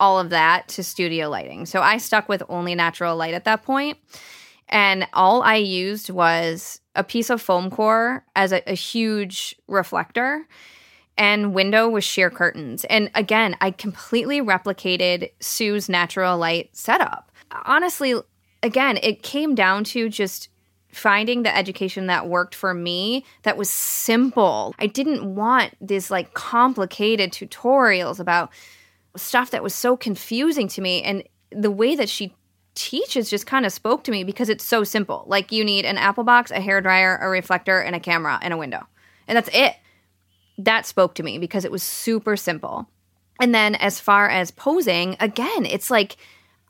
[0.00, 1.64] all of that to studio lighting.
[1.64, 3.98] So I stuck with only natural light at that point.
[4.68, 10.44] And all I used was a piece of foam core as a, a huge reflector
[11.16, 12.84] and window with sheer curtains.
[12.86, 17.30] And again, I completely replicated Sue's natural light setup.
[17.64, 18.20] Honestly,
[18.62, 20.48] again, it came down to just
[20.92, 24.74] finding the education that worked for me that was simple.
[24.78, 28.50] I didn't want these like complicated tutorials about
[29.16, 32.34] stuff that was so confusing to me and the way that she
[32.74, 35.24] teaches just kind of spoke to me because it's so simple.
[35.26, 38.54] Like you need an apple box, a hair dryer, a reflector, and a camera and
[38.54, 38.86] a window.
[39.28, 39.76] And that's it.
[40.58, 42.88] That spoke to me because it was super simple.
[43.40, 46.16] And then as far as posing, again, it's like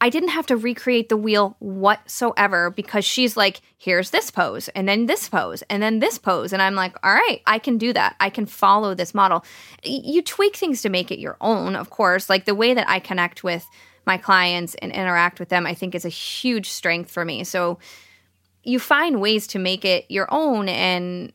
[0.03, 4.89] I didn't have to recreate the wheel whatsoever because she's like, here's this pose, and
[4.89, 6.53] then this pose, and then this pose.
[6.53, 8.17] And I'm like, all right, I can do that.
[8.19, 9.45] I can follow this model.
[9.85, 12.31] You tweak things to make it your own, of course.
[12.31, 13.67] Like the way that I connect with
[14.07, 17.45] my clients and interact with them, I think is a huge strength for me.
[17.45, 17.79] So
[18.65, 20.69] you find ways to make it your own.
[20.69, 21.33] And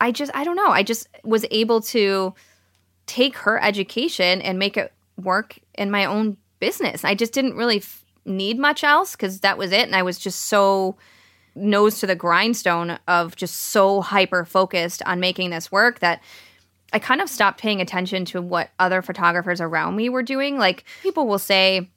[0.00, 2.34] I just, I don't know, I just was able to
[3.06, 7.04] take her education and make it work in my own business.
[7.04, 7.82] I just didn't really
[8.24, 9.86] need much else because that was it.
[9.86, 10.96] And I was just so
[11.54, 16.22] nose to the grindstone of just so hyper focused on making this work that
[16.92, 20.58] I kind of stopped paying attention to what other photographers around me were doing.
[20.58, 21.90] Like people will say,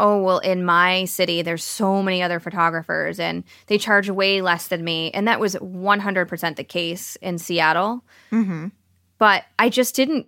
[0.00, 4.68] oh well in my city there's so many other photographers and they charge way less
[4.68, 8.66] than me and that was 100% the case in seattle mm-hmm.
[9.18, 10.26] but i just didn't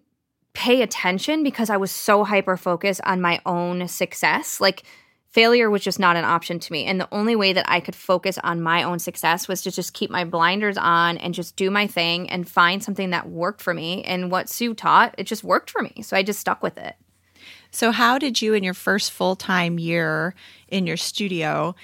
[0.56, 4.58] pay attention because i was so hyper focused on my own success.
[4.58, 4.84] Like
[5.28, 6.86] failure was just not an option to me.
[6.86, 9.92] And the only way that i could focus on my own success was to just
[9.92, 13.74] keep my blinders on and just do my thing and find something that worked for
[13.74, 14.02] me.
[14.04, 16.00] And what sue taught it just worked for me.
[16.02, 16.96] So i just stuck with it.
[17.70, 20.34] So, how did you, in your first full time year
[20.68, 21.74] in your studio,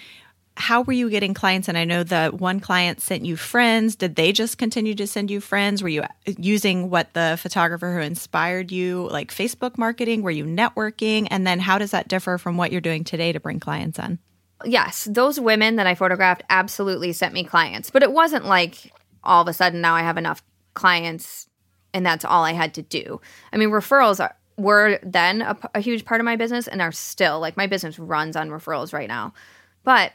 [0.57, 1.69] how were you getting clients?
[1.69, 3.97] And I know the one client sent you friends.
[3.97, 5.83] Did they just continue to send you friends?
[5.83, 10.23] Were you uh, using what the photographer who inspired you, like Facebook marketing?
[10.23, 11.27] Were you networking?
[11.31, 14.19] And then how does that differ from what you're doing today to bring clients in?
[14.65, 18.93] yes, those women that I photographed absolutely sent me clients, but it wasn't like
[19.25, 20.43] all of a sudden now I have enough
[20.75, 21.49] clients
[21.95, 23.21] and that's all I had to do.
[23.53, 25.43] I mean, referrals are, were then
[25.75, 28.93] a huge part of my business and are still like my business runs on referrals
[28.93, 29.35] right now.
[29.85, 30.13] But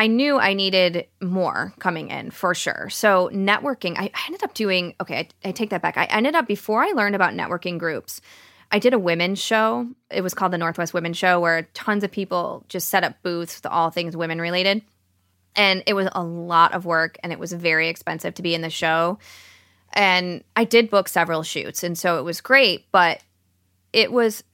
[0.00, 2.88] I knew I needed more coming in for sure.
[2.88, 5.98] So, networking, I, ended up doing, okay, I, I take that back.
[5.98, 8.22] I ended up, before I learned about networking groups,
[8.72, 9.86] I did a women's show.
[10.10, 13.60] It was called the Northwest Women's Show, where tons of people just set up booths
[13.60, 14.80] to all things women related.
[15.54, 18.62] And it was a lot of work and it was very expensive to be in
[18.62, 19.18] the show.
[19.92, 21.82] And I did book several shoots.
[21.82, 23.20] And so it was great, but
[23.92, 24.44] it was,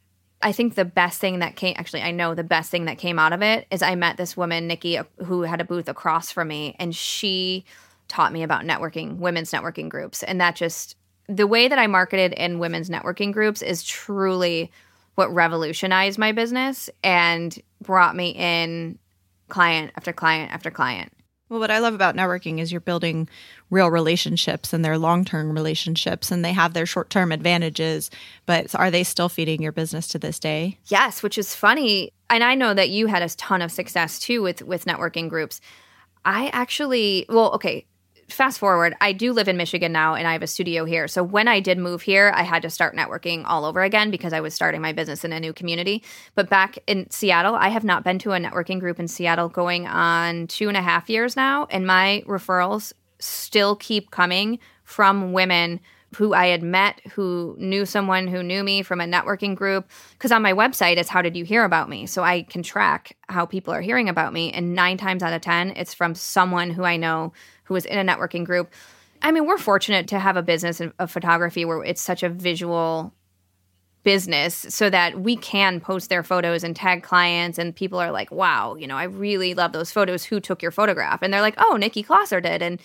[0.47, 3.19] I think, the best thing that came actually, I know the best thing that came
[3.19, 6.47] out of it is I met this woman, Nikki, who had a booth across from
[6.47, 7.65] me, and she
[8.07, 10.23] taught me about networking, women's networking groups.
[10.23, 10.95] And that just,
[11.29, 14.71] the way that I marketed in women's networking groups is truly
[15.17, 19.01] what revolutionized my business and brought me in
[19.49, 21.13] client after client after client.
[21.49, 23.29] Well, what I love about networking is you're building
[23.71, 28.11] real relationships and they're long term relationships and they have their short term advantages,
[28.47, 30.79] but are they still feeding your business to this day?
[30.87, 32.13] Yes, which is funny.
[32.29, 35.61] And I know that you had a ton of success too with with networking groups.
[36.25, 37.87] I actually, well, okay,
[38.29, 41.09] fast forward, I do live in Michigan now and I have a studio here.
[41.09, 44.33] So when I did move here, I had to start networking all over again because
[44.33, 46.03] I was starting my business in a new community.
[46.35, 49.87] But back in Seattle, I have not been to a networking group in Seattle going
[49.87, 51.67] on two and a half years now.
[51.71, 55.81] And my referrals still keep coming from women
[56.15, 59.91] who I had met who knew someone who knew me from a networking group.
[60.13, 62.07] Because on my website, it's how did you hear about me?
[62.07, 64.51] So I can track how people are hearing about me.
[64.53, 67.33] And nine times out of 10, it's from someone who I know
[67.67, 68.73] who was in a networking group.
[69.23, 73.15] I mean, we're fortunate to have a business of photography where it's such a visual
[74.03, 78.31] business so that we can post their photos and tag clients and people are like
[78.31, 80.23] wow you know i really love those photos.
[80.23, 81.23] Who took your photograph?
[81.23, 82.63] And they're like oh nikki Closser did.
[82.63, 82.81] And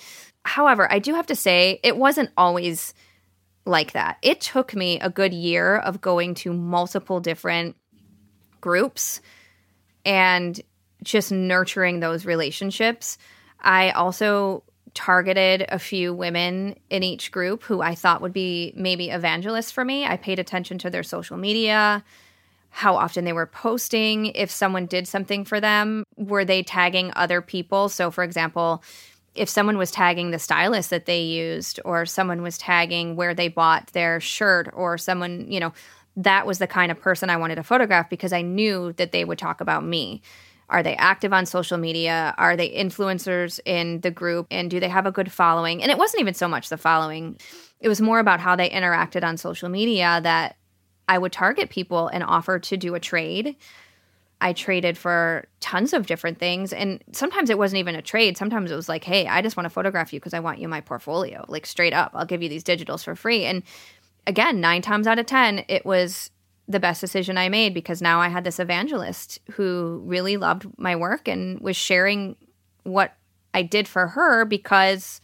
[0.45, 2.95] however i do have to say it wasn't always
[3.65, 4.17] like that.
[4.21, 7.75] It took me a good year of going to multiple different
[8.59, 9.21] groups
[10.05, 10.59] and
[11.03, 13.17] just nurturing those relationships.
[13.59, 19.09] I also targeted a few women in each group who I thought would be maybe
[19.09, 20.05] evangelists for me.
[20.05, 22.03] I paid attention to their social media,
[22.71, 27.41] how often they were posting, if someone did something for them, were they tagging other
[27.41, 27.89] people?
[27.89, 28.81] So, for example,
[29.35, 33.49] if someone was tagging the stylist that they used, or someone was tagging where they
[33.49, 35.73] bought their shirt, or someone, you know,
[36.15, 39.25] that was the kind of person I wanted to photograph because I knew that they
[39.25, 40.21] would talk about me.
[40.71, 42.33] Are they active on social media?
[42.37, 44.47] Are they influencers in the group?
[44.49, 45.83] And do they have a good following?
[45.83, 47.37] And it wasn't even so much the following,
[47.81, 50.55] it was more about how they interacted on social media that
[51.09, 53.57] I would target people and offer to do a trade.
[54.39, 56.71] I traded for tons of different things.
[56.71, 58.37] And sometimes it wasn't even a trade.
[58.37, 60.63] Sometimes it was like, hey, I just want to photograph you because I want you
[60.63, 61.45] in my portfolio.
[61.49, 63.43] Like straight up, I'll give you these digitals for free.
[63.43, 63.61] And
[64.25, 66.31] again, nine times out of 10, it was
[66.67, 70.95] the best decision I made because now I had this evangelist who really loved my
[70.95, 72.35] work and was sharing
[72.83, 73.15] what
[73.53, 75.21] I did for her because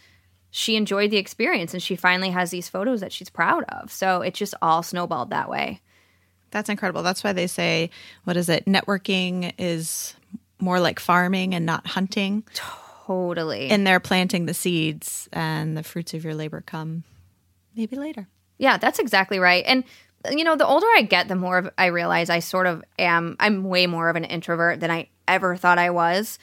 [0.49, 3.91] she enjoyed the experience and she finally has these photos that she's proud of.
[3.91, 5.81] So it just all snowballed that way.
[6.51, 7.03] That's incredible.
[7.03, 7.89] That's why they say,
[8.23, 8.65] what is it?
[8.65, 10.15] Networking is
[10.59, 12.43] more like farming and not hunting.
[12.53, 13.69] Totally.
[13.69, 17.03] And they're planting the seeds and the fruits of your labor come
[17.75, 18.27] maybe later.
[18.57, 19.63] Yeah, that's exactly right.
[19.67, 19.83] And
[20.31, 23.63] you know, the older I get, the more I realize I sort of am, I'm
[23.63, 26.39] way more of an introvert than I ever thought I was.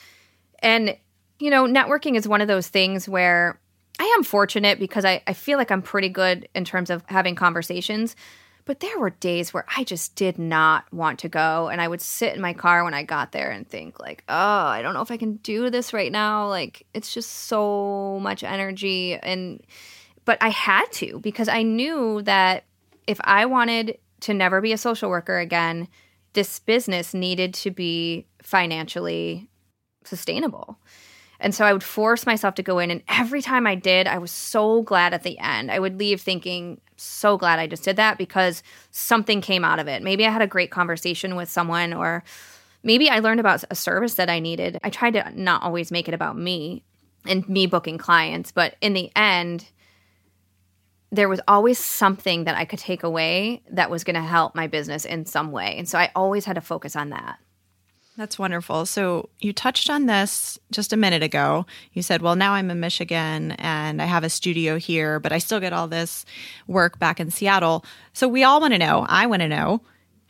[0.60, 0.96] And,
[1.38, 3.60] you know, networking is one of those things where
[3.98, 7.34] I am fortunate because I, I feel like I'm pretty good in terms of having
[7.34, 8.16] conversations.
[8.66, 11.68] But there were days where I just did not want to go.
[11.68, 14.34] And I would sit in my car when I got there and think, like, oh,
[14.34, 16.48] I don't know if I can do this right now.
[16.48, 19.16] Like, it's just so much energy.
[19.16, 19.62] And,
[20.24, 22.64] but I had to because I knew that
[23.06, 25.88] if I wanted to never be a social worker again,
[26.32, 29.48] this business needed to be financially
[30.04, 30.78] sustainable.
[31.40, 32.90] And so I would force myself to go in.
[32.90, 35.70] And every time I did, I was so glad at the end.
[35.70, 39.88] I would leave thinking, so glad I just did that because something came out of
[39.88, 40.02] it.
[40.02, 42.24] Maybe I had a great conversation with someone, or
[42.82, 44.78] maybe I learned about a service that I needed.
[44.84, 46.84] I tried to not always make it about me
[47.26, 49.70] and me booking clients, but in the end,
[51.14, 54.66] there was always something that I could take away that was going to help my
[54.66, 55.76] business in some way.
[55.78, 57.38] And so I always had to focus on that.
[58.16, 58.86] That's wonderful.
[58.86, 61.66] So you touched on this just a minute ago.
[61.92, 65.38] You said, well, now I'm in Michigan and I have a studio here, but I
[65.38, 66.24] still get all this
[66.68, 67.84] work back in Seattle.
[68.12, 69.82] So we all want to know, I want to know,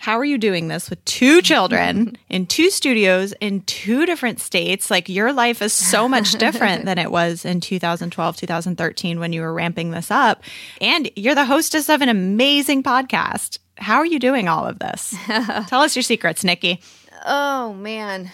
[0.04, 4.90] how are you doing this with two children in two studios in two different states?
[4.90, 9.40] Like your life is so much different than it was in 2012, 2013 when you
[9.40, 10.42] were ramping this up.
[10.78, 13.60] And you're the hostess of an amazing podcast.
[13.78, 15.14] How are you doing all of this?
[15.68, 16.82] Tell us your secrets, Nikki.
[17.24, 18.30] Oh, man.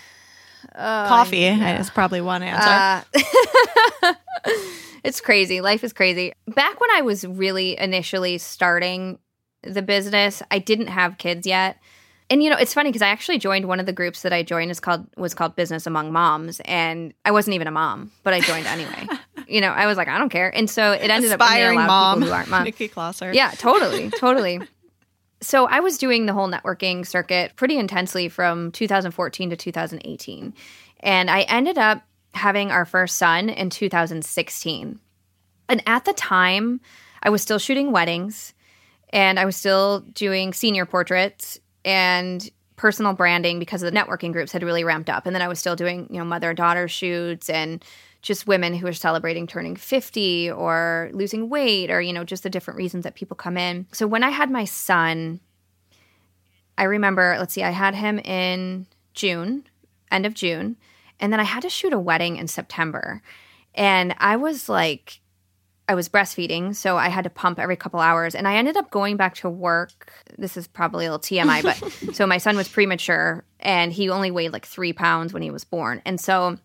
[0.75, 1.79] Oh, Coffee yeah.
[1.79, 3.05] is probably one answer.
[4.03, 4.15] Uh,
[5.05, 5.61] it's crazy.
[5.61, 6.33] Life is crazy.
[6.49, 9.21] Back when I was really initially starting
[9.63, 10.43] the business.
[10.51, 11.79] I didn't have kids yet.
[12.31, 14.45] And you know, it's funny because I actually joined one of the groups that I
[14.45, 18.33] joined is called was called Business Among Moms, and I wasn't even a mom, but
[18.33, 19.09] I joined anyway.
[19.49, 21.89] you know, I was like, I don't care, and so it ended Aspiring up being
[21.89, 22.65] a lot of people who aren't moms.
[22.67, 23.33] Nikki Closser.
[23.33, 24.61] Yeah, totally, totally.
[25.43, 30.55] so I was doing the whole networking circuit pretty intensely from 2014 to 2018,
[31.01, 35.01] and I ended up having our first son in 2016.
[35.69, 36.81] And at the time,
[37.25, 38.55] I was still shooting weddings
[39.11, 44.63] and I was still doing senior portraits and personal branding because the networking groups had
[44.63, 45.27] really ramped up.
[45.27, 47.85] And then I was still doing, you know, mother daughter shoots and
[48.23, 52.51] just women who are celebrating turning 50 or losing weight or, you know, just the
[52.51, 53.87] different reasons that people come in.
[53.93, 55.41] So when I had my son,
[56.79, 59.65] I remember, let's see, I had him in June,
[60.11, 60.77] end of June,
[61.19, 63.23] and then I had to shoot a wedding in September.
[63.75, 65.20] And I was like
[65.91, 68.37] I was breastfeeding, so I had to pump every couple hours.
[68.37, 70.13] And I ended up going back to work.
[70.39, 74.31] This is probably a little TMI, but so my son was premature and he only
[74.31, 76.01] weighed like three pounds when he was born.
[76.05, 76.59] And so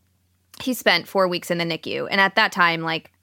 [0.62, 2.08] he spent four weeks in the NICU.
[2.12, 3.14] And at that time, like,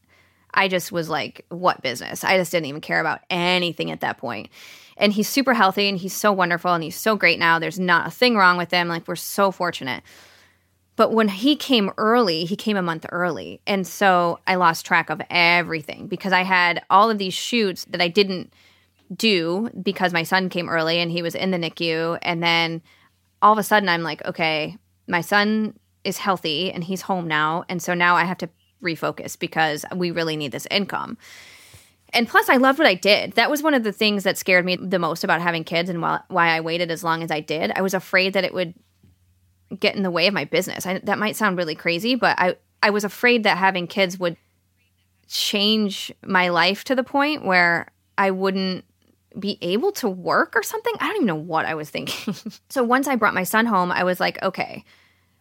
[0.53, 2.25] I just was like, what business?
[2.25, 4.49] I just didn't even care about anything at that point.
[4.97, 7.61] And he's super healthy and he's so wonderful and he's so great now.
[7.61, 8.89] There's not a thing wrong with him.
[8.89, 10.03] Like, we're so fortunate.
[10.97, 13.61] But when he came early, he came a month early.
[13.67, 18.03] And so I lost track of everything because I had all of these shoots that
[18.03, 18.53] I didn't
[19.15, 22.19] do because my son came early and he was in the NICU.
[22.23, 22.83] And then
[23.41, 24.77] all of a sudden, I'm like, okay,
[25.09, 27.65] my son is healthy and he's home now.
[27.69, 28.49] And so now I have to
[28.83, 31.17] refocus because we really need this income.
[32.13, 33.33] And plus, I loved what I did.
[33.33, 36.03] That was one of the things that scared me the most about having kids and
[36.03, 37.73] why, I waited as long as I did.
[37.75, 38.75] I was afraid that it would
[39.79, 40.87] get in the way of my business.
[40.87, 44.37] I, that might sound really crazy, but I, I was afraid that having kids would
[45.29, 48.85] change my life to the point where I wouldn't
[49.39, 50.93] be able to work or something.
[51.01, 52.35] I don't even know what I was thinking.
[52.69, 54.85] so once I brought my son home, I was like, okay,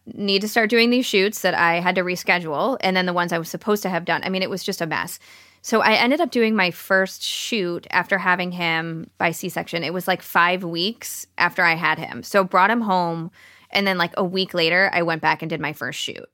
[0.06, 2.76] need to start doing these shoots that I had to reschedule.
[2.80, 4.22] And then the ones I was supposed to have done.
[4.24, 5.18] I mean, it was just a mess.
[5.60, 9.84] So I ended up doing my first shoot after having him by C section.
[9.84, 12.24] It was like five weeks after I had him.
[12.24, 13.30] So brought him home.
[13.72, 16.28] And then, like a week later, I went back and did my first shoot.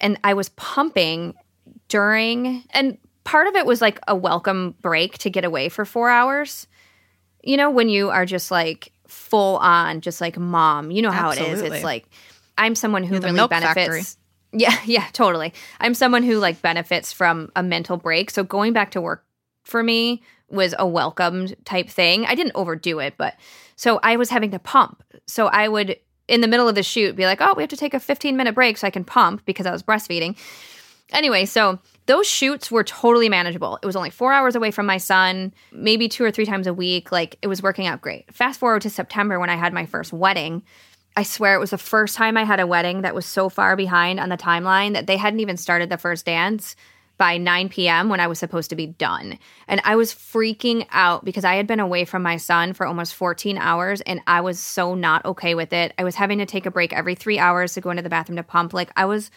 [0.00, 1.34] And I was pumping
[1.88, 6.08] during, and part of it was like a welcome break to get away for four
[6.08, 6.66] hours.
[7.42, 11.30] You know, when you are just like full on, just like mom, you know how
[11.30, 11.52] Absolutely.
[11.52, 11.72] it is.
[11.72, 12.08] It's like,
[12.58, 13.74] I'm someone who really benefits.
[13.74, 14.02] Factory.
[14.54, 15.54] Yeah, yeah, totally.
[15.80, 18.30] I'm someone who like benefits from a mental break.
[18.30, 19.24] So going back to work
[19.62, 22.26] for me was a welcomed type thing.
[22.26, 23.34] I didn't overdo it, but
[23.76, 25.02] so I was having to pump.
[25.26, 25.96] So I would
[26.32, 28.36] in the middle of the shoot be like, "Oh, we have to take a 15
[28.36, 30.36] minute break so I can pump because I was breastfeeding."
[31.12, 33.78] Anyway, so those shoots were totally manageable.
[33.82, 36.74] It was only 4 hours away from my son, maybe 2 or 3 times a
[36.74, 37.12] week.
[37.12, 38.32] Like it was working out great.
[38.34, 40.62] Fast forward to September when I had my first wedding
[41.16, 43.76] I swear it was the first time I had a wedding that was so far
[43.76, 46.74] behind on the timeline that they hadn't even started the first dance
[47.22, 48.08] by 9 p.m.
[48.08, 49.38] when I was supposed to be done.
[49.68, 53.14] And I was freaking out because I had been away from my son for almost
[53.14, 55.94] 14 hours and I was so not okay with it.
[55.96, 58.38] I was having to take a break every three hours to go into the bathroom
[58.38, 58.74] to pump.
[58.74, 59.30] Like I was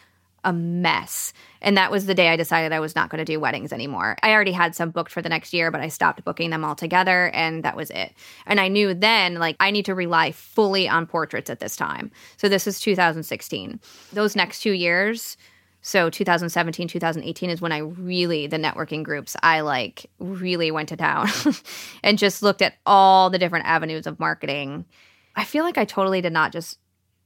[0.43, 1.31] a mess.
[1.61, 4.17] And that was the day I decided I was not going to do weddings anymore.
[4.23, 7.29] I already had some booked for the next year, but I stopped booking them altogether
[7.35, 8.13] and that was it.
[8.47, 12.09] And I knew then, like, I need to rely fully on portraits at this time.
[12.37, 13.79] So this is 2016.
[14.11, 15.37] Those next two years,
[15.85, 20.97] so 2017, 2018 is when I really, the networking groups, I like really went to
[20.97, 21.27] town
[22.03, 24.85] and just looked at all the different avenues of marketing.
[25.35, 26.79] I feel like I totally did not just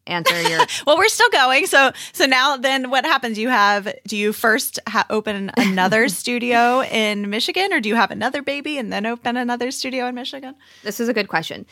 [0.07, 1.67] answer your well we're still going.
[1.67, 3.39] So so now then what happens?
[3.39, 8.11] You have do you first ha- open another studio in michigan or do you have
[8.11, 10.53] another baby and then open another studio in michigan?
[10.83, 11.65] This is a good question.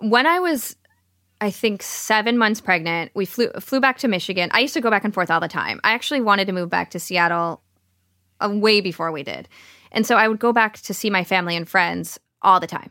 [0.00, 0.74] When i was
[1.42, 4.90] i think seven months pregnant we flew flew back to michigan i used to go
[4.90, 7.60] back and forth all the time i actually wanted to move back to seattle
[8.40, 9.48] uh, way before we did
[9.90, 12.90] and so i would go back to see my family and friends all the time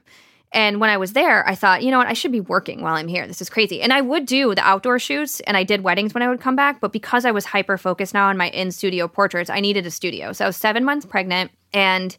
[0.53, 2.95] and when I was there, I thought, you know what, I should be working while
[2.95, 3.25] I'm here.
[3.25, 3.81] This is crazy.
[3.81, 6.57] And I would do the outdoor shoots and I did weddings when I would come
[6.57, 6.81] back.
[6.81, 9.91] But because I was hyper focused now on my in studio portraits, I needed a
[9.91, 10.33] studio.
[10.33, 12.17] So I was seven months pregnant and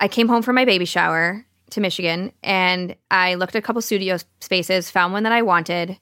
[0.00, 3.82] I came home from my baby shower to Michigan and I looked at a couple
[3.82, 5.98] studio spaces, found one that I wanted,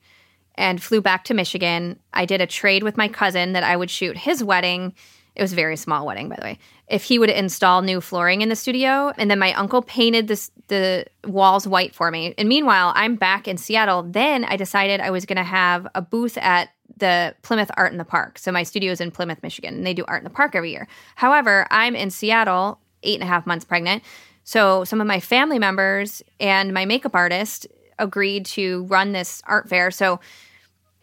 [0.54, 1.98] and flew back to Michigan.
[2.12, 4.94] I did a trade with my cousin that I would shoot his wedding
[5.38, 6.58] it was a very small wedding, by the way.
[6.88, 10.50] If he would install new flooring in the studio, and then my uncle painted this
[10.66, 12.34] the walls white for me.
[12.36, 14.02] And meanwhile, I'm back in Seattle.
[14.02, 17.98] Then I decided I was going to have a booth at the Plymouth Art in
[17.98, 18.38] the Park.
[18.38, 20.72] So my studio is in Plymouth, Michigan, and they do art in the park every
[20.72, 20.88] year.
[21.14, 24.02] However, I'm in Seattle, eight and a half months pregnant.
[24.48, 27.66] So some of my family members and my makeup artist
[27.98, 29.90] agreed to run this art fair.
[29.90, 30.20] So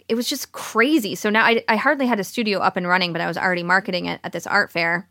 [0.08, 1.14] it was just crazy.
[1.14, 3.62] So now I, I hardly had a studio up and running, but I was already
[3.62, 5.08] marketing it at this art fair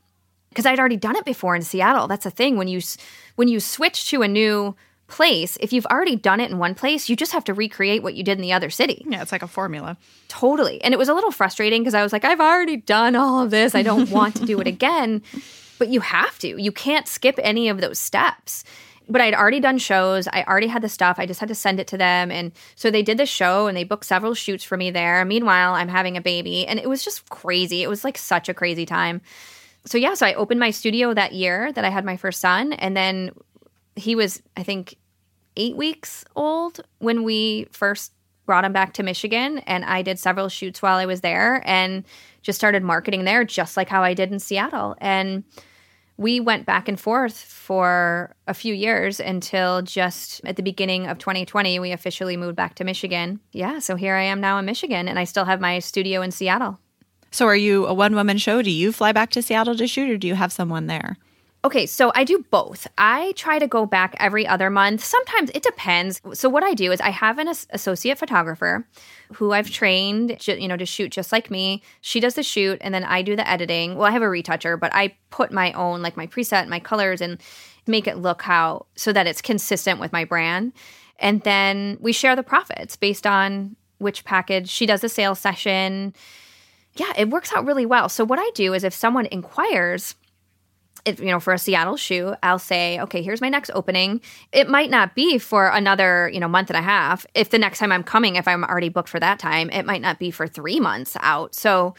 [0.49, 2.09] because I'd already done it before in Seattle.
[2.09, 2.81] That's the thing when you
[3.37, 4.75] when you switch to a new
[5.07, 8.17] place, if you've already done it in one place, you just have to recreate what
[8.17, 9.05] you did in the other city.
[9.09, 9.97] Yeah, it's like a formula.
[10.27, 10.83] Totally.
[10.83, 13.53] And it was a little frustrating because I was like, I've already done all of
[13.53, 13.77] this.
[13.77, 15.23] I don't want to do it again.
[15.79, 16.61] But you have to.
[16.61, 18.65] You can't skip any of those steps
[19.09, 20.27] but I'd already done shows.
[20.29, 21.19] I already had the stuff.
[21.19, 22.31] I just had to send it to them.
[22.31, 25.25] And so they did the show and they booked several shoots for me there.
[25.25, 27.83] Meanwhile, I'm having a baby and it was just crazy.
[27.83, 29.21] It was like such a crazy time.
[29.85, 32.73] So yeah, so I opened my studio that year that I had my first son.
[32.73, 33.33] And then
[33.97, 34.97] he was, I think,
[35.57, 38.13] eight weeks old when we first
[38.47, 39.59] brought him back to Michigan.
[39.59, 42.05] And I did several shoots while I was there and
[42.43, 44.97] just started marketing there, just like how I did in Seattle.
[44.99, 45.45] And
[46.17, 51.19] we went back and forth for a few years until just at the beginning of
[51.19, 53.41] 2020 we officially moved back to Michigan.
[53.53, 56.31] Yeah, so here I am now in Michigan and I still have my studio in
[56.31, 56.79] Seattle.
[57.31, 58.63] So, are you a one woman show?
[58.63, 61.17] Do you fly back to Seattle to shoot, or do you have someone there?
[61.65, 62.87] Okay, so I do both.
[62.99, 65.03] I try to go back every other month.
[65.03, 66.21] Sometimes it depends.
[66.35, 68.87] So what I do is I have an associate photographer
[69.33, 71.83] who I've trained, you know, to shoot just like me.
[72.03, 73.97] She does the shoot and then I do the editing.
[73.97, 77.23] Well, I have a retoucher, but I put my own like my preset, my colors
[77.23, 77.41] and
[77.87, 80.75] make it look how so that it's consistent with my brand.
[81.19, 84.69] And then we share the profits based on which package.
[84.69, 86.13] She does a sales session.
[86.97, 88.11] Yeah, it works out really well.
[88.11, 90.15] So what I do is if someone inquires,
[91.05, 94.21] if, you know, for a Seattle shoe, I'll say, okay, here's my next opening.
[94.53, 97.27] It might not be for another, you know, month and a half.
[97.35, 100.01] If the next time I'm coming, if I'm already booked for that time, it might
[100.01, 101.55] not be for three months out.
[101.55, 101.95] So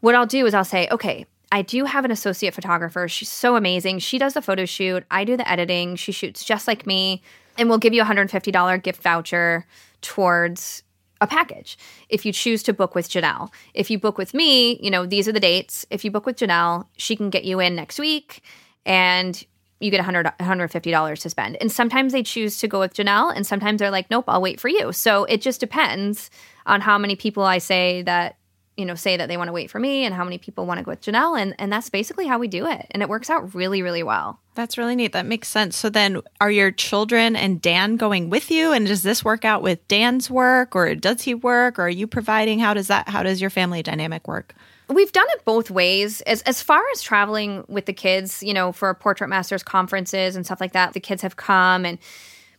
[0.00, 3.06] what I'll do is I'll say, okay, I do have an associate photographer.
[3.08, 4.00] She's so amazing.
[4.00, 5.04] She does the photo shoot.
[5.10, 5.96] I do the editing.
[5.96, 7.22] She shoots just like me.
[7.58, 9.66] And we'll give you a $150 gift voucher
[10.02, 10.82] towards
[11.20, 13.50] a package if you choose to book with Janelle.
[13.74, 15.86] If you book with me, you know, these are the dates.
[15.90, 18.42] If you book with Janelle, she can get you in next week
[18.84, 19.44] and
[19.80, 21.56] you get $100, $150 to spend.
[21.60, 24.60] And sometimes they choose to go with Janelle and sometimes they're like, nope, I'll wait
[24.60, 24.92] for you.
[24.92, 26.30] So it just depends
[26.66, 28.36] on how many people I say that
[28.76, 30.78] you know say that they want to wait for me and how many people want
[30.78, 33.30] to go with Janelle and and that's basically how we do it and it works
[33.30, 34.40] out really really well.
[34.54, 35.12] That's really neat.
[35.12, 35.76] That makes sense.
[35.76, 39.62] So then are your children and Dan going with you and does this work out
[39.62, 43.22] with Dan's work or does he work or are you providing how does that how
[43.22, 44.54] does your family dynamic work?
[44.88, 46.20] We've done it both ways.
[46.22, 50.46] As as far as traveling with the kids, you know, for portrait masters conferences and
[50.46, 51.98] stuff like that, the kids have come and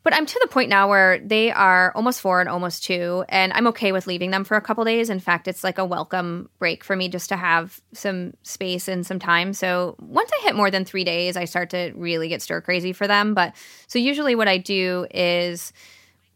[0.08, 3.52] but I'm to the point now where they are almost four and almost two, and
[3.52, 5.10] I'm okay with leaving them for a couple days.
[5.10, 9.06] In fact, it's like a welcome break for me just to have some space and
[9.06, 9.52] some time.
[9.52, 12.94] So once I hit more than three days, I start to really get stir crazy
[12.94, 13.34] for them.
[13.34, 13.54] But
[13.88, 15.74] so usually what I do is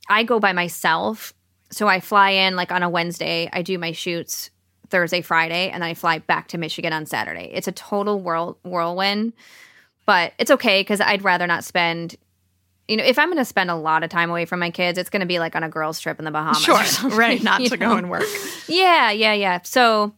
[0.09, 1.33] I go by myself.
[1.71, 4.49] So I fly in like on a Wednesday, I do my shoots
[4.89, 7.49] Thursday, Friday, and then I fly back to Michigan on Saturday.
[7.53, 9.31] It's a total whirl- whirlwind,
[10.05, 12.17] but it's okay because I'd rather not spend
[12.91, 14.97] you know, if I'm going to spend a lot of time away from my kids,
[14.97, 16.61] it's going to be like on a girls' trip in the Bahamas.
[16.61, 17.41] Sure, right.
[17.43, 17.77] Not to know?
[17.77, 18.25] go and work.
[18.67, 19.61] Yeah, yeah, yeah.
[19.63, 20.13] So,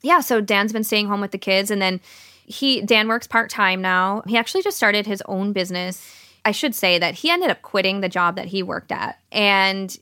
[0.00, 2.00] yeah, so Dan's been staying home with the kids, and then
[2.46, 4.22] he Dan works part time now.
[4.28, 6.08] He actually just started his own business.
[6.44, 9.96] I should say that he ended up quitting the job that he worked at, and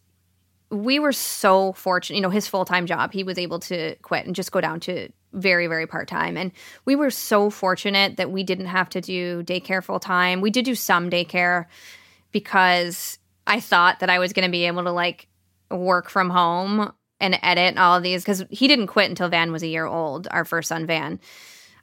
[0.68, 2.16] we were so fortunate.
[2.16, 4.80] You know, his full time job, he was able to quit and just go down
[4.80, 6.52] to very very part time and
[6.84, 10.62] we were so fortunate that we didn't have to do daycare full time we did
[10.62, 11.64] do some daycare
[12.32, 15.28] because I thought that I was going to be able to like
[15.70, 19.62] work from home and edit all of these because he didn't quit until Van was
[19.62, 21.20] a year old, our first son, Van.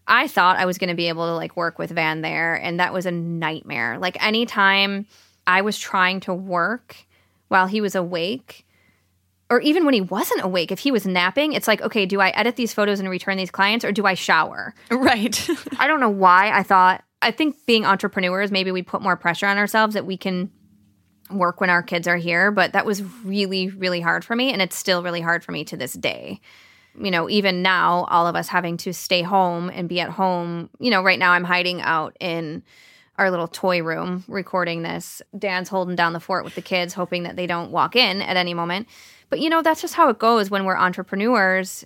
[0.07, 2.79] I thought I was going to be able to like work with Van there, and
[2.79, 3.97] that was a nightmare.
[3.99, 5.05] Like anytime
[5.45, 6.95] I was trying to work
[7.47, 8.65] while he was awake,
[9.51, 12.29] or even when he wasn't awake, if he was napping, it's like, okay, do I
[12.29, 14.73] edit these photos and return these clients, or do I shower?
[14.91, 15.47] Right.
[15.79, 19.45] I don't know why I thought I think being entrepreneurs, maybe we put more pressure
[19.45, 20.51] on ourselves that we can
[21.29, 24.51] work when our kids are here, but that was really, really hard for me.
[24.51, 26.39] And it's still really hard for me to this day.
[26.99, 30.69] You know, even now, all of us having to stay home and be at home.
[30.79, 32.63] You know, right now I'm hiding out in
[33.17, 35.21] our little toy room recording this.
[35.37, 38.37] Dan's holding down the fort with the kids, hoping that they don't walk in at
[38.37, 38.87] any moment.
[39.29, 41.85] But, you know, that's just how it goes when we're entrepreneurs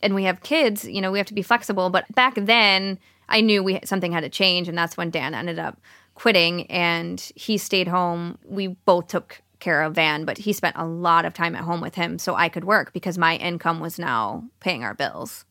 [0.00, 0.84] and we have kids.
[0.86, 1.90] You know, we have to be flexible.
[1.90, 2.98] But back then,
[3.28, 5.80] I knew we something had to change, and that's when Dan ended up
[6.14, 8.38] quitting, and he stayed home.
[8.44, 11.80] We both took care of Van, but he spent a lot of time at home
[11.80, 15.44] with him so I could work because my income was now paying our bills.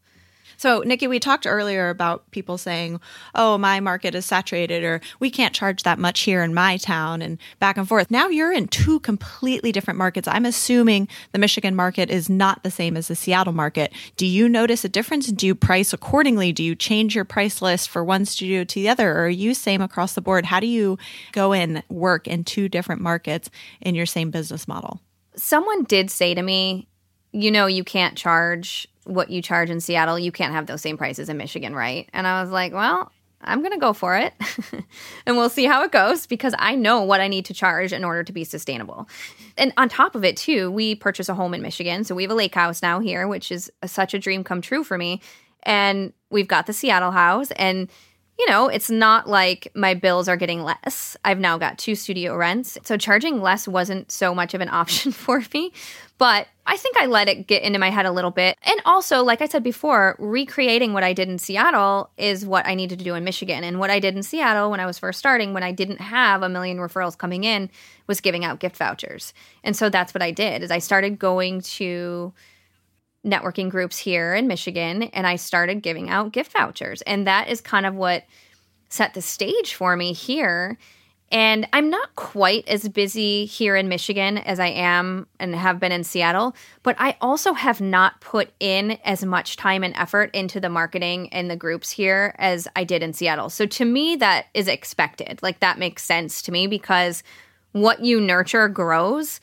[0.57, 2.99] So, Nikki, we talked earlier about people saying,
[3.35, 7.21] oh, my market is saturated, or we can't charge that much here in my town,
[7.21, 8.09] and back and forth.
[8.09, 10.27] Now you're in two completely different markets.
[10.27, 13.93] I'm assuming the Michigan market is not the same as the Seattle market.
[14.17, 15.27] Do you notice a difference?
[15.27, 16.51] Do you price accordingly?
[16.51, 19.53] Do you change your price list for one studio to the other, or are you
[19.53, 20.45] same across the board?
[20.45, 20.97] How do you
[21.33, 25.01] go and work in two different markets in your same business model?
[25.35, 26.87] Someone did say to me,
[27.31, 30.97] you know, you can't charge what you charge in Seattle, you can't have those same
[30.97, 32.09] prices in Michigan, right?
[32.13, 34.33] And I was like, well, I'm going to go for it
[35.25, 38.03] and we'll see how it goes because I know what I need to charge in
[38.03, 39.07] order to be sustainable.
[39.57, 42.03] And on top of it, too, we purchase a home in Michigan.
[42.03, 44.61] So we have a lake house now here, which is a, such a dream come
[44.61, 45.21] true for me.
[45.63, 47.51] And we've got the Seattle house.
[47.51, 47.89] And
[48.39, 51.17] you know, it's not like my bills are getting less.
[51.25, 52.77] I've now got two studio rents.
[52.83, 55.73] So charging less wasn't so much of an option for me.
[56.17, 58.57] But I think I let it get into my head a little bit.
[58.63, 62.75] And also, like I said before, recreating what I did in Seattle is what I
[62.75, 63.63] needed to do in Michigan.
[63.63, 66.43] And what I did in Seattle when I was first starting, when I didn't have
[66.43, 67.69] a million referrals coming in,
[68.05, 69.33] was giving out gift vouchers.
[69.63, 72.33] And so that's what I did is I started going to
[73.25, 77.01] networking groups here in Michigan and I started giving out gift vouchers.
[77.03, 78.25] And that is kind of what
[78.89, 80.77] set the stage for me here.
[81.29, 85.91] And I'm not quite as busy here in Michigan as I am and have been
[85.91, 90.61] in Seattle, but I also have not put in as much time and effort into
[90.61, 93.49] the marketing and the groups here as I did in Seattle.
[93.49, 95.39] So to me, that is expected.
[95.43, 97.23] Like that makes sense to me because
[97.73, 99.41] what you nurture grows.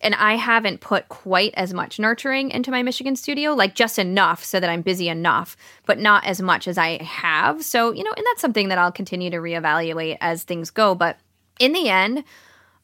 [0.00, 4.44] And I haven't put quite as much nurturing into my Michigan studio, like just enough
[4.44, 5.56] so that I'm busy enough,
[5.86, 7.64] but not as much as I have.
[7.64, 10.94] So, you know, and that's something that I'll continue to reevaluate as things go.
[10.94, 11.16] But
[11.58, 12.24] in the end,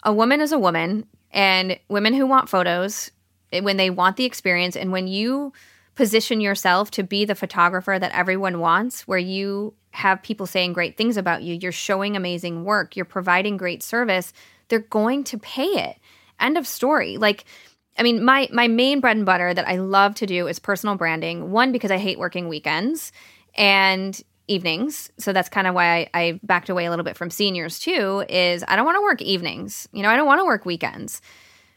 [0.03, 3.11] a woman is a woman, and women who want photos,
[3.53, 5.53] eh, when they want the experience, and when you
[5.95, 10.97] position yourself to be the photographer that everyone wants, where you have people saying great
[10.97, 14.33] things about you, you're showing amazing work, you're providing great service,
[14.69, 15.97] they're going to pay it.
[16.39, 17.19] End of story.
[17.19, 17.45] Like,
[17.99, 20.95] I mean, my my main bread and butter that I love to do is personal
[20.95, 21.51] branding.
[21.51, 23.13] One because I hate working weekends
[23.57, 24.21] and
[24.51, 27.79] evenings, so that's kind of why I, I backed away a little bit from seniors
[27.79, 28.25] too.
[28.29, 29.89] Is I don't want to work evenings.
[29.93, 31.21] You know, I don't want to work weekends.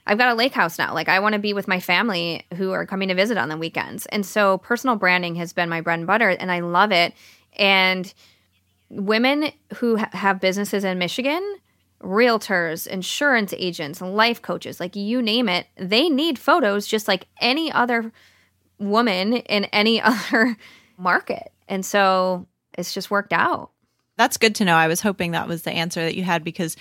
[0.06, 0.94] I've got a lake house now.
[0.94, 3.58] Like I want to be with my family who are coming to visit on the
[3.58, 4.06] weekends.
[4.08, 7.14] And so personal branding has been my bread and butter and I love it.
[7.58, 8.14] And
[8.90, 11.42] women who ha- have businesses in Michigan
[12.04, 17.72] realtors, insurance agents, life coaches, like you name it, they need photos just like any
[17.72, 18.12] other
[18.78, 20.58] woman in any other
[20.98, 21.52] market.
[21.68, 22.46] And so
[22.78, 23.72] it's just worked out.
[24.18, 24.76] That's good to know.
[24.76, 26.76] I was hoping that was the answer that you had because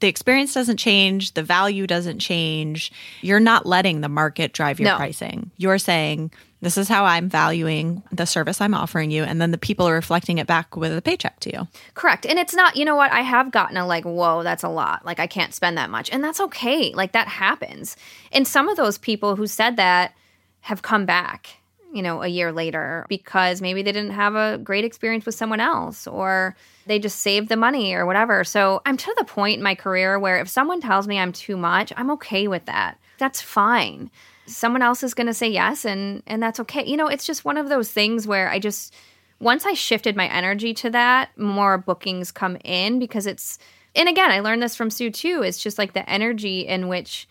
[0.00, 2.92] the experience doesn't change, the value doesn't change.
[3.20, 4.96] You're not letting the market drive your no.
[4.96, 5.50] pricing.
[5.56, 9.24] You're saying, this is how I'm valuing the service I'm offering you.
[9.24, 11.68] And then the people are reflecting it back with a paycheck to you.
[11.94, 12.26] Correct.
[12.26, 13.12] And it's not, you know what?
[13.12, 15.04] I have gotten a like, whoa, that's a lot.
[15.04, 16.10] Like, I can't spend that much.
[16.10, 16.92] And that's okay.
[16.94, 17.96] Like, that happens.
[18.32, 20.14] And some of those people who said that
[20.60, 21.57] have come back
[21.92, 25.60] you know, a year later because maybe they didn't have a great experience with someone
[25.60, 26.54] else or
[26.86, 28.44] they just saved the money or whatever.
[28.44, 31.56] So I'm to the point in my career where if someone tells me I'm too
[31.56, 32.98] much, I'm okay with that.
[33.18, 34.10] That's fine.
[34.46, 36.86] Someone else is going to say yes and and that's okay.
[36.86, 38.94] You know, it's just one of those things where I just
[39.40, 43.58] once I shifted my energy to that, more bookings come in because it's
[43.94, 45.42] and again, I learned this from Sue too.
[45.42, 47.28] It's just like the energy in which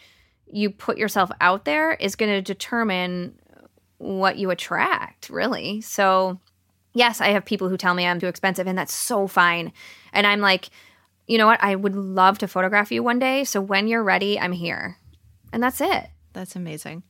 [0.52, 3.38] you put yourself out there is going to determine
[3.98, 5.82] what you attract, really.
[5.82, 6.40] So,
[6.94, 9.72] yes, I have people who tell me I'm too expensive, and that's so fine.
[10.14, 10.70] And I'm like,
[11.28, 11.62] you know what?
[11.62, 13.44] I would love to photograph you one day.
[13.44, 14.98] So, when you're ready, I'm here.
[15.52, 16.10] And that's it.
[16.34, 17.04] That's amazing.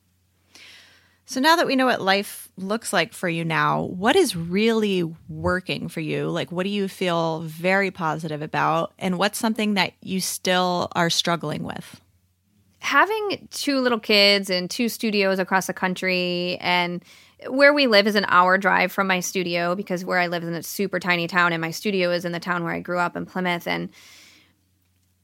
[1.25, 5.03] So, now that we know what life looks like for you now, what is really
[5.27, 6.29] working for you?
[6.29, 8.93] Like, what do you feel very positive about?
[8.97, 11.99] And what's something that you still are struggling with?
[12.87, 17.03] Having two little kids and two studios across the country and
[17.49, 20.47] where we live is an hour drive from my studio because where I live is
[20.47, 22.97] in a super tiny town and my studio is in the town where I grew
[22.97, 23.89] up in Plymouth and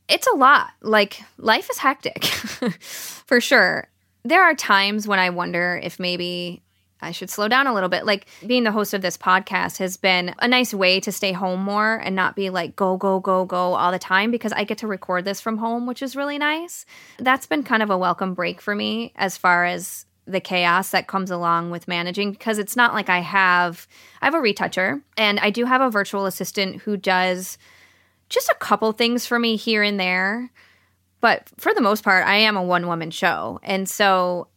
[0.10, 0.72] it's a lot.
[0.82, 2.26] Like life is hectic
[2.82, 3.88] for sure.
[4.24, 6.62] There are times when I wonder if maybe
[7.04, 8.06] I should slow down a little bit.
[8.06, 11.62] Like being the host of this podcast has been a nice way to stay home
[11.62, 14.80] more and not be like go, go, go, go all the time because I get
[14.80, 16.86] to record this from home, which is really nice.
[17.20, 21.08] That's been kind of a welcome break for me as far as the chaos that
[21.08, 23.88] comes along with managing because it's not like I have
[24.22, 27.58] I have a retoucher and I do have a virtual assistant who does
[28.30, 30.50] just a couple things for me here and there.
[31.22, 33.60] But for the most part, I am a one woman show.
[33.64, 34.48] And so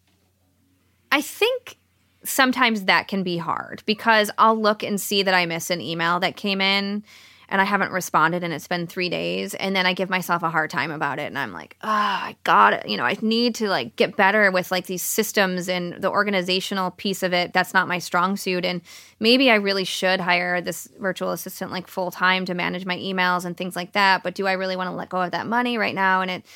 [1.12, 1.78] I think
[2.26, 6.20] sometimes that can be hard because I'll look and see that I miss an email
[6.20, 7.04] that came in
[7.48, 9.54] and I haven't responded and it's been three days.
[9.54, 11.26] And then I give myself a hard time about it.
[11.26, 12.88] And I'm like, oh, I got it.
[12.88, 16.90] You know, I need to like get better with like these systems and the organizational
[16.90, 17.52] piece of it.
[17.52, 18.64] That's not my strong suit.
[18.64, 18.82] And
[19.20, 23.44] maybe I really should hire this virtual assistant like full time to manage my emails
[23.44, 24.24] and things like that.
[24.24, 26.22] But do I really want to let go of that money right now?
[26.22, 26.46] And it,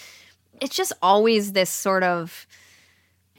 [0.61, 2.47] it's just always this sort of,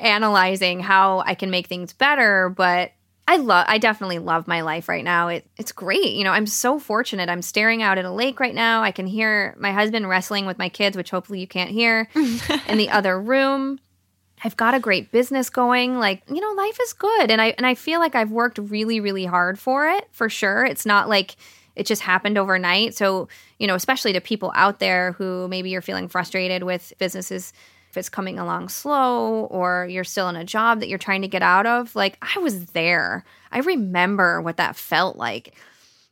[0.02, 2.92] analyzing how I can make things better, but
[3.28, 5.30] I love I definitely love my life right now.
[5.30, 6.14] It it's great.
[6.14, 7.30] You know, I'm so fortunate.
[7.30, 8.82] I'm staring out at a lake right now.
[8.82, 12.10] I can hear my husband wrestling with my kids, which hopefully you can't hear
[12.68, 13.80] in the other room.
[14.44, 16.00] I've got a great business going.
[16.00, 17.30] Like, you know, life is good.
[17.30, 20.66] And I and I feel like I've worked really really hard for it, for sure.
[20.66, 21.36] It's not like
[21.76, 22.96] it just happened overnight.
[22.96, 23.30] So,
[23.60, 27.54] you know, especially to people out there who maybe you're feeling frustrated with businesses
[27.92, 31.28] if it's coming along slow or you're still in a job that you're trying to
[31.28, 33.26] get out of, like I was there.
[33.52, 35.56] I remember what that felt like.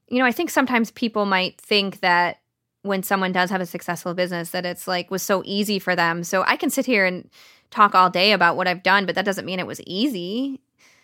[0.10, 2.42] You know, I think sometimes people might think that
[2.82, 6.26] when someone does have a successful business that it's like was so easy for them.
[6.26, 7.30] So I can sit here and
[7.72, 10.60] talk all day about what I've done, but that doesn't mean it was easy.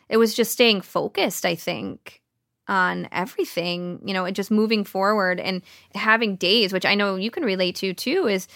[0.10, 2.22] it was just staying focused, I think,
[2.68, 5.62] on everything, you know, and just moving forward and
[5.94, 8.48] having days, which I know you can relate to too, is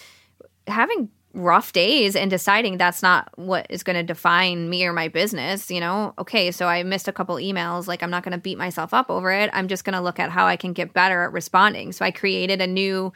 [0.66, 5.08] having rough days and deciding that's not what is going to define me or my
[5.08, 6.12] business, you know?
[6.18, 9.10] Okay, so I missed a couple emails, like I'm not going to beat myself up
[9.10, 9.50] over it.
[9.52, 11.92] I'm just going to look at how I can get better at responding.
[11.92, 13.12] So I created a new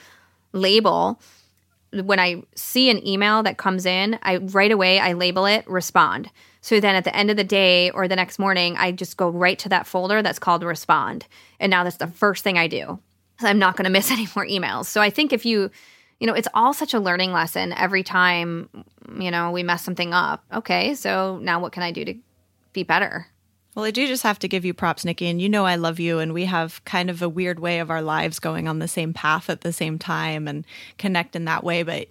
[0.52, 1.20] label
[2.02, 6.30] when I see an email that comes in, I right away I label it respond.
[6.60, 9.28] So then at the end of the day or the next morning, I just go
[9.28, 11.26] right to that folder that's called respond.
[11.60, 12.98] And now that's the first thing I do.
[13.40, 14.86] I'm not going to miss any more emails.
[14.86, 15.70] So I think if you,
[16.24, 18.70] you know, it's all such a learning lesson every time,
[19.20, 20.42] you know, we mess something up.
[20.54, 22.14] Okay, so now what can I do to
[22.72, 23.26] be better?
[23.74, 26.00] Well, I do just have to give you props, Nikki, and you know I love
[26.00, 28.88] you, and we have kind of a weird way of our lives going on the
[28.88, 30.64] same path at the same time and
[30.96, 31.82] connect in that way.
[31.82, 32.08] But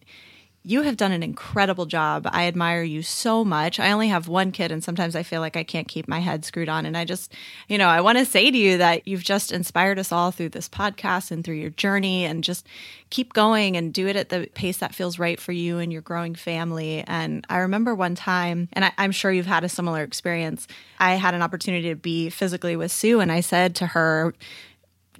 [0.65, 2.25] you have done an incredible job.
[2.31, 3.81] I admire you so much.
[3.81, 6.45] I only have one kid, and sometimes I feel like I can't keep my head
[6.45, 6.85] screwed on.
[6.85, 7.33] And I just,
[7.67, 10.49] you know, I want to say to you that you've just inspired us all through
[10.49, 12.65] this podcast and through your journey, and just
[13.09, 16.01] keep going and do it at the pace that feels right for you and your
[16.01, 17.03] growing family.
[17.07, 20.65] And I remember one time, and I, am sure you've had a similar experience,
[20.97, 24.33] I had an opportunity to be physically with Sue, and I said to her,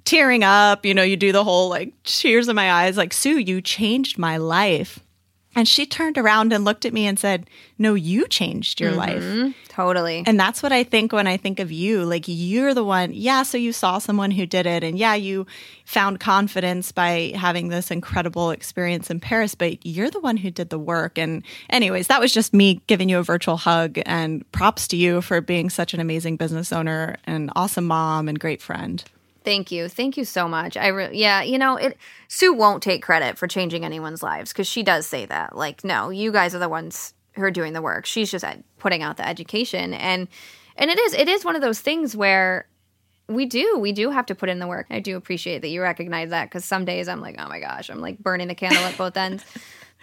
[0.06, 3.38] tearing up, you know, you do the whole like tears in my eyes, like, Sue,
[3.38, 5.00] you changed my life.
[5.56, 7.48] And she turned around and looked at me and said,
[7.78, 9.42] No, you changed your mm-hmm.
[9.44, 9.54] life.
[9.68, 10.22] Totally.
[10.26, 12.04] And that's what I think when I think of you.
[12.04, 14.84] Like, you're the one, yeah, so you saw someone who did it.
[14.84, 15.46] And yeah, you
[15.84, 20.70] found confidence by having this incredible experience in Paris, but you're the one who did
[20.70, 21.18] the work.
[21.18, 23.98] And, anyways, that was just me giving you a virtual hug.
[24.06, 28.38] And props to you for being such an amazing business owner and awesome mom and
[28.38, 29.02] great friend.
[29.44, 29.88] Thank you.
[29.88, 30.76] Thank you so much.
[30.76, 34.66] I re- yeah, you know, it Sue won't take credit for changing anyone's lives cuz
[34.66, 35.54] she does say that.
[35.54, 38.06] Like, no, you guys are the ones who are doing the work.
[38.06, 40.28] She's just uh, putting out the education and
[40.76, 42.66] and it is it is one of those things where
[43.28, 44.86] we do we do have to put in the work.
[44.90, 47.90] I do appreciate that you recognize that cuz some days I'm like, "Oh my gosh,
[47.90, 49.44] I'm like burning the candle at both ends."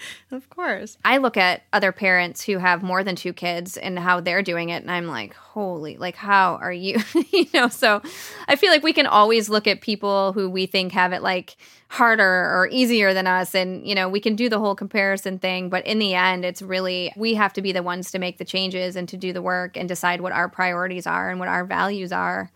[0.31, 0.97] of course.
[1.03, 4.69] I look at other parents who have more than two kids and how they're doing
[4.69, 6.99] it, and I'm like, holy, like, how are you?
[7.31, 8.01] you know, so
[8.47, 11.57] I feel like we can always look at people who we think have it like
[11.89, 13.53] harder or easier than us.
[13.53, 15.69] And, you know, we can do the whole comparison thing.
[15.69, 18.45] But in the end, it's really, we have to be the ones to make the
[18.45, 21.65] changes and to do the work and decide what our priorities are and what our
[21.65, 22.49] values are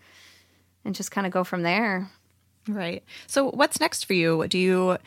[0.86, 2.10] and just kind of go from there.
[2.68, 3.04] Right.
[3.26, 4.46] So, what's next for you?
[4.48, 4.98] Do you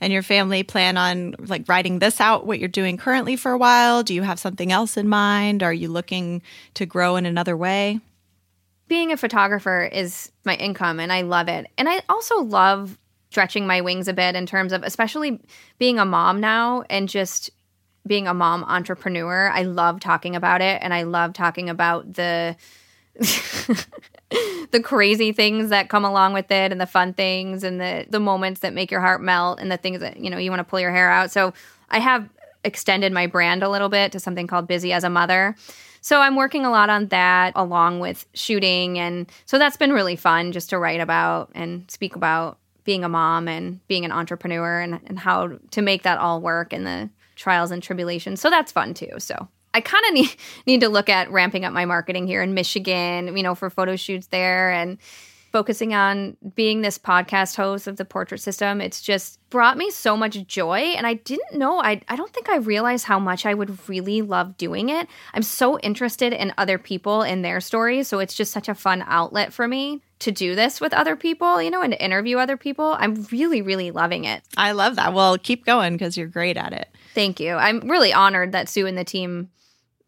[0.00, 3.58] and your family plan on like writing this out what you're doing currently for a
[3.58, 4.02] while?
[4.02, 5.62] Do you have something else in mind?
[5.62, 6.42] Are you looking
[6.74, 8.00] to grow in another way?
[8.88, 11.66] Being a photographer is my income and I love it.
[11.76, 12.98] And I also love
[13.30, 15.40] stretching my wings a bit in terms of especially
[15.78, 17.50] being a mom now and just
[18.06, 19.50] being a mom entrepreneur.
[19.50, 22.56] I love talking about it and I love talking about the
[24.70, 28.18] the crazy things that come along with it and the fun things and the the
[28.18, 30.64] moments that make your heart melt and the things that you know you want to
[30.64, 31.30] pull your hair out.
[31.30, 31.52] So
[31.90, 32.28] i have
[32.64, 35.54] extended my brand a little bit to something called busy as a mother.
[36.00, 38.98] So i'm working a lot on that along with shooting.
[38.98, 43.08] And so that's been really fun just to write about and speak about being a
[43.08, 47.10] mom and being an entrepreneur and, and how to make that all work and the
[47.36, 48.40] trials and tribulations.
[48.40, 49.12] So that's fun too.
[49.18, 50.34] So I kind of need
[50.66, 53.94] need to look at ramping up my marketing here in Michigan, you know, for photo
[53.94, 54.96] shoots there and
[55.52, 58.80] focusing on being this podcast host of the portrait system.
[58.80, 62.48] It's just brought me so much joy and I didn't know I I don't think
[62.48, 65.08] I realized how much I would really love doing it.
[65.34, 69.04] I'm so interested in other people and their stories, so it's just such a fun
[69.06, 72.56] outlet for me to do this with other people, you know, and to interview other
[72.56, 72.96] people.
[72.98, 74.42] I'm really really loving it.
[74.56, 75.12] I love that.
[75.12, 76.88] Well, keep going because you're great at it.
[77.14, 77.54] Thank you.
[77.54, 79.50] I'm really honored that Sue and the team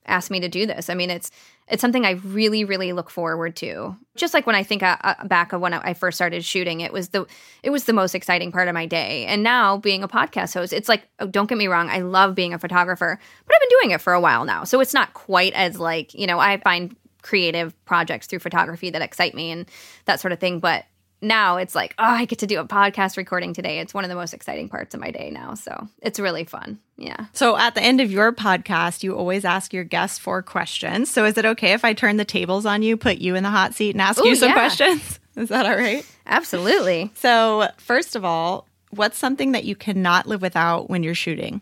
[0.07, 0.89] asked me to do this.
[0.91, 1.31] I mean, it's
[1.71, 3.95] it's something I really, really look forward to.
[4.17, 6.93] Just like when I think uh, uh, back of when I first started shooting, it
[6.93, 7.27] was the
[7.63, 9.27] it was the most exciting part of my day.
[9.27, 12.35] And now being a podcast host, it's like oh, don't get me wrong, I love
[12.35, 15.13] being a photographer, but I've been doing it for a while now, so it's not
[15.15, 19.67] quite as like you know I find creative projects through photography that excite me and
[20.07, 20.61] that sort of thing.
[20.61, 20.85] But
[21.21, 23.81] now it's like, oh, I get to do a podcast recording today.
[23.81, 25.55] It's one of the most exciting parts of my day now.
[25.55, 26.79] So it's really fun.
[26.97, 27.27] Yeah.
[27.33, 31.11] So at the end of your podcast, you always ask your guests four questions.
[31.11, 33.51] So is it okay if I turn the tables on you, put you in the
[33.51, 34.55] hot seat, and ask Ooh, you some yeah.
[34.55, 35.21] questions?
[35.37, 36.05] Is that all right?
[36.27, 37.13] Absolutely.
[37.15, 41.61] So, first of all, what's something that you cannot live without when you're shooting?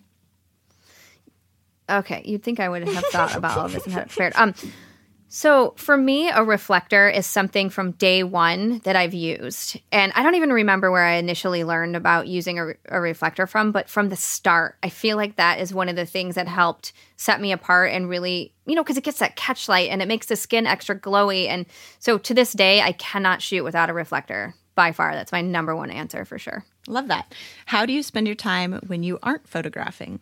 [1.88, 4.32] Okay, you'd think I would have thought about all this and had it prepared.
[4.36, 4.54] Um,
[5.28, 9.80] So, for me, a reflector is something from day one that I've used.
[9.90, 13.72] And I don't even remember where I initially learned about using a, a, reflector from,
[13.72, 16.92] but from the start, I feel like that is one of the things that helped
[17.16, 20.08] set me apart and really, you know, because it gets that catch light and it
[20.08, 21.48] makes the skin extra glowy.
[21.48, 21.66] And
[21.98, 25.14] so to this day, I cannot shoot without a reflector by far.
[25.14, 26.64] That's my number one answer for sure.
[26.86, 27.34] Love that.
[27.66, 30.20] How do you spend your time when you aren't photographing?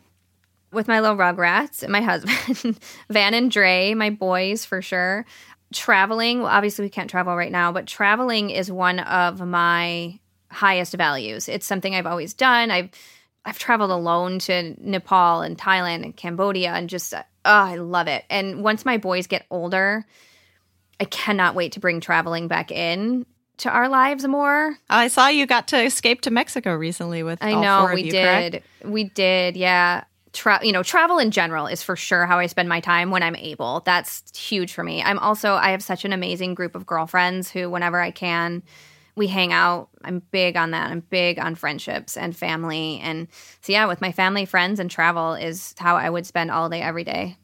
[0.75, 2.79] With my little rugrats and my husband,
[3.11, 5.25] Van and Dre, my boys for sure.
[5.73, 10.19] Traveling, well, obviously we can't travel right now, but traveling is one of my
[10.51, 11.49] highest values.
[11.49, 12.71] It's something I've always done.
[12.71, 12.91] I've
[13.47, 18.09] I've traveled alone to Nepal and Thailand and Cambodia and just uh, oh, I love
[18.09, 18.25] it.
[18.31, 20.07] And once my boys get older,
[20.99, 23.27] I cannot wait to bring traveling back in
[23.59, 24.71] to our lives more.
[24.71, 28.13] Oh, I saw you got to escape to Mexico recently with I know we you,
[28.13, 28.53] did.
[28.53, 28.67] Correct?
[28.85, 29.57] We did.
[29.57, 30.05] Yeah
[30.35, 33.23] tra- you know travel in general is for sure how i spend my time when
[33.23, 33.81] i'm able.
[33.87, 35.03] That's huge for me.
[35.03, 38.63] I'm also i have such an amazing group of girlfriends who whenever i can
[39.17, 39.91] we hang out.
[40.03, 40.91] I'm big on that.
[40.91, 42.99] I'm big on friendships and family.
[43.01, 43.29] And
[43.63, 46.83] so yeah with my family friends and travel is how i would spend all day
[46.83, 47.39] every day.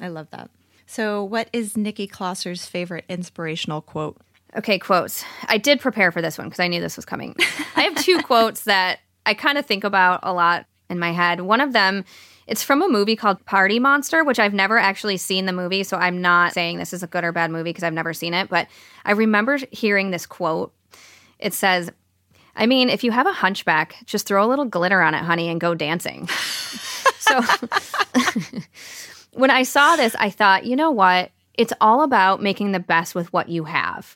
[0.00, 0.50] I love that.
[0.86, 4.18] So what is nikki closser's favorite inspirational quote?
[4.56, 5.24] Okay quotes.
[5.48, 7.34] I did prepare for this one because i knew this was coming.
[7.74, 11.40] I have two quotes that i kind of think about a lot in my head.
[11.40, 12.04] One of them,
[12.46, 15.96] it's from a movie called Party Monster, which I've never actually seen the movie, so
[15.96, 18.48] I'm not saying this is a good or bad movie because I've never seen it,
[18.48, 18.68] but
[19.04, 20.72] I remember hearing this quote.
[21.38, 21.90] It says,
[22.54, 25.48] I mean, if you have a hunchback, just throw a little glitter on it, honey,
[25.48, 26.26] and go dancing.
[27.18, 27.40] so
[29.32, 31.30] when I saw this, I thought, you know what?
[31.54, 34.14] It's all about making the best with what you have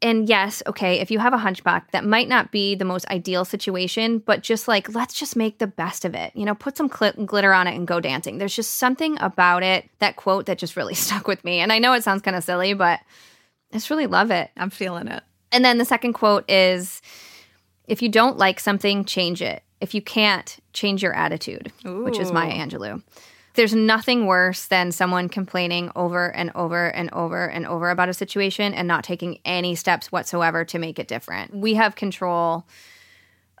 [0.00, 3.44] and yes, okay, if you have a hunchback, that might not be the most ideal
[3.44, 6.30] situation, but just like, let's just make the best of it.
[6.36, 8.38] You know, put some cl- glitter on it and go dancing.
[8.38, 11.58] There's just something about it, that quote that just really stuck with me.
[11.58, 13.00] And I know it sounds kind of silly, but
[13.72, 14.50] I just really love it.
[14.56, 15.22] I'm feeling it.
[15.50, 17.02] And then the second quote is
[17.86, 19.62] if you don't like something, change it.
[19.80, 22.04] If you can't, change your attitude, Ooh.
[22.04, 23.02] which is Maya Angelou
[23.58, 28.14] there's nothing worse than someone complaining over and over and over and over about a
[28.14, 31.52] situation and not taking any steps whatsoever to make it different.
[31.52, 32.68] We have control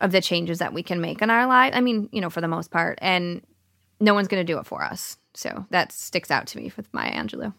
[0.00, 1.72] of the changes that we can make in our life.
[1.74, 3.44] I mean, you know, for the most part, and
[3.98, 5.16] no one's going to do it for us.
[5.34, 7.52] So that sticks out to me with Maya Angelou.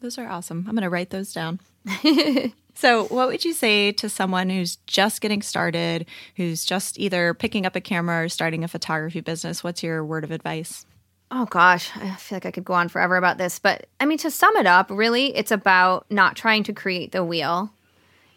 [0.00, 0.66] Those are awesome.
[0.68, 1.58] I'm going to write those down.
[2.76, 6.06] so, what would you say to someone who's just getting started,
[6.36, 9.64] who's just either picking up a camera or starting a photography business?
[9.64, 10.86] What's your word of advice?
[11.34, 14.18] Oh gosh, I feel like I could go on forever about this, but I mean
[14.18, 17.72] to sum it up, really it's about not trying to create the wheel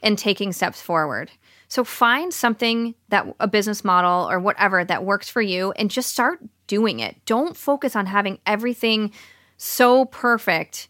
[0.01, 1.29] and taking steps forward.
[1.67, 6.09] So find something that a business model or whatever that works for you and just
[6.09, 7.17] start doing it.
[7.25, 9.11] Don't focus on having everything
[9.57, 10.87] so perfect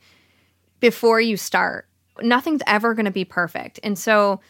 [0.79, 1.87] before you start.
[2.21, 3.79] Nothing's ever going to be perfect.
[3.81, 4.41] And so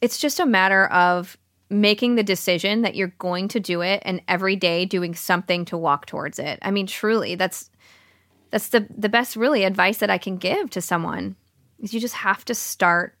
[0.00, 1.36] it's just a matter of
[1.72, 5.78] making the decision that you're going to do it and every day doing something to
[5.78, 6.58] walk towards it.
[6.62, 7.70] I mean, truly, that's
[8.50, 11.36] that's the the best really advice that I can give to someone.
[11.80, 13.16] Is you just have to start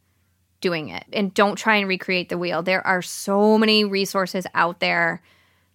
[0.60, 2.62] doing it and don't try and recreate the wheel.
[2.62, 5.20] There are so many resources out there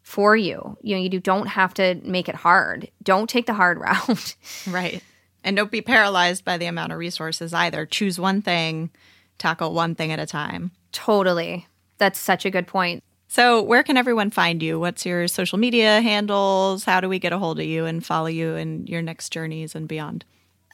[0.01, 0.77] for you.
[0.81, 2.89] You know, you don't have to make it hard.
[3.03, 4.35] Don't take the hard route.
[4.67, 5.03] right.
[5.43, 7.85] And don't be paralyzed by the amount of resources either.
[7.85, 8.89] Choose one thing,
[9.37, 10.71] tackle one thing at a time.
[10.91, 11.67] Totally.
[11.97, 13.03] That's such a good point.
[13.29, 14.79] So, where can everyone find you?
[14.79, 16.85] What's your social media handles?
[16.85, 19.75] How do we get a hold of you and follow you in your next journeys
[19.75, 20.23] and beyond?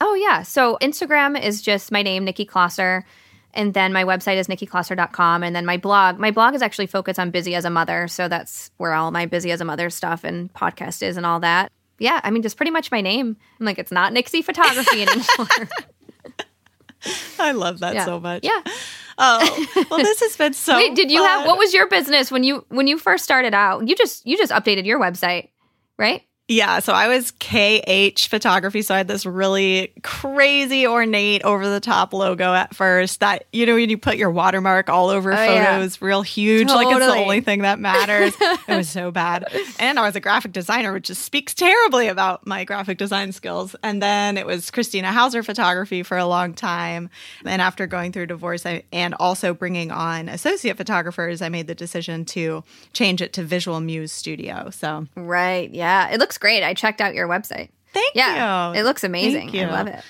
[0.00, 0.42] Oh, yeah.
[0.42, 3.04] So, Instagram is just my name, Nikki Closser.
[3.54, 5.42] And then my website is nikkiclosser.com.
[5.42, 8.08] And then my blog, my blog is actually focused on busy as a mother.
[8.08, 11.38] So that's where all my busy as a mother stuff and podcast is and all
[11.40, 11.70] that.
[12.00, 13.36] Yeah, I mean, just pretty much my name.
[13.60, 15.48] I'm like, it's not Nixie Photography anymore.
[17.38, 18.04] I love that yeah.
[18.04, 18.42] so much.
[18.42, 18.60] Yeah.
[19.18, 20.76] Oh, well, this has been so.
[20.76, 21.28] Wait, did you fun.
[21.28, 23.88] have what was your business when you when you first started out?
[23.88, 25.50] You just you just updated your website,
[25.98, 26.22] right?
[26.46, 28.82] Yeah, so I was KH photography.
[28.82, 33.64] So I had this really crazy, ornate, over the top logo at first that, you
[33.64, 36.06] know, when you put your watermark all over oh, photos, yeah.
[36.06, 36.84] real huge, totally.
[36.84, 38.34] like it's the only thing that matters.
[38.40, 39.46] it was so bad.
[39.78, 43.74] And I was a graphic designer, which just speaks terribly about my graphic design skills.
[43.82, 47.08] And then it was Kristina Houser photography for a long time.
[47.46, 51.74] And after going through divorce I, and also bringing on associate photographers, I made the
[51.74, 54.68] decision to change it to Visual Muse Studio.
[54.68, 55.70] So, right.
[55.70, 56.10] Yeah.
[56.10, 56.64] It looks looks great.
[56.64, 57.68] I checked out your website.
[57.92, 58.80] Thank yeah, you.
[58.80, 59.56] It looks amazing.
[59.56, 60.02] I love it.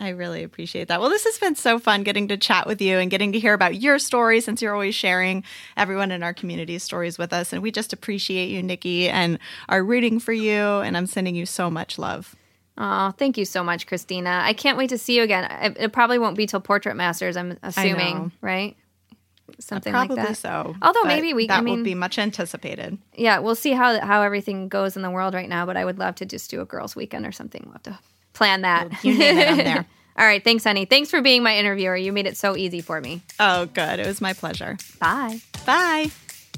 [0.00, 1.00] I really appreciate that.
[1.00, 3.52] Well, this has been so fun getting to chat with you and getting to hear
[3.52, 5.42] about your story since you're always sharing
[5.76, 7.52] everyone in our community stories with us.
[7.52, 10.62] And we just appreciate you, Nikki, and are rooting for you.
[10.62, 12.36] And I'm sending you so much love.
[12.78, 14.40] Oh, thank you so much, Kristina.
[14.40, 15.74] I can't wait to see you again.
[15.78, 18.76] It probably won't be till Portrait Masters, I'm assuming, right?
[19.60, 20.40] Something Probably like that.
[20.42, 20.76] Probably so.
[20.82, 22.98] Although maybe we- that I mean- will be much anticipated.
[23.14, 25.66] Yeah, we'll see how how everything goes in the world right now.
[25.66, 27.62] But I would love to just do a girls' weekend or something.
[27.64, 27.98] We'll have to
[28.32, 29.02] plan that.
[29.04, 29.86] You name it, I'm there.
[30.18, 30.84] All right, thanks, honey.
[30.84, 31.94] Thanks for being my interviewer.
[31.96, 33.22] You made it so easy for me.
[33.38, 34.00] Oh, good.
[34.00, 34.76] It was my pleasure.
[34.98, 35.40] Bye.
[35.64, 36.10] Bye.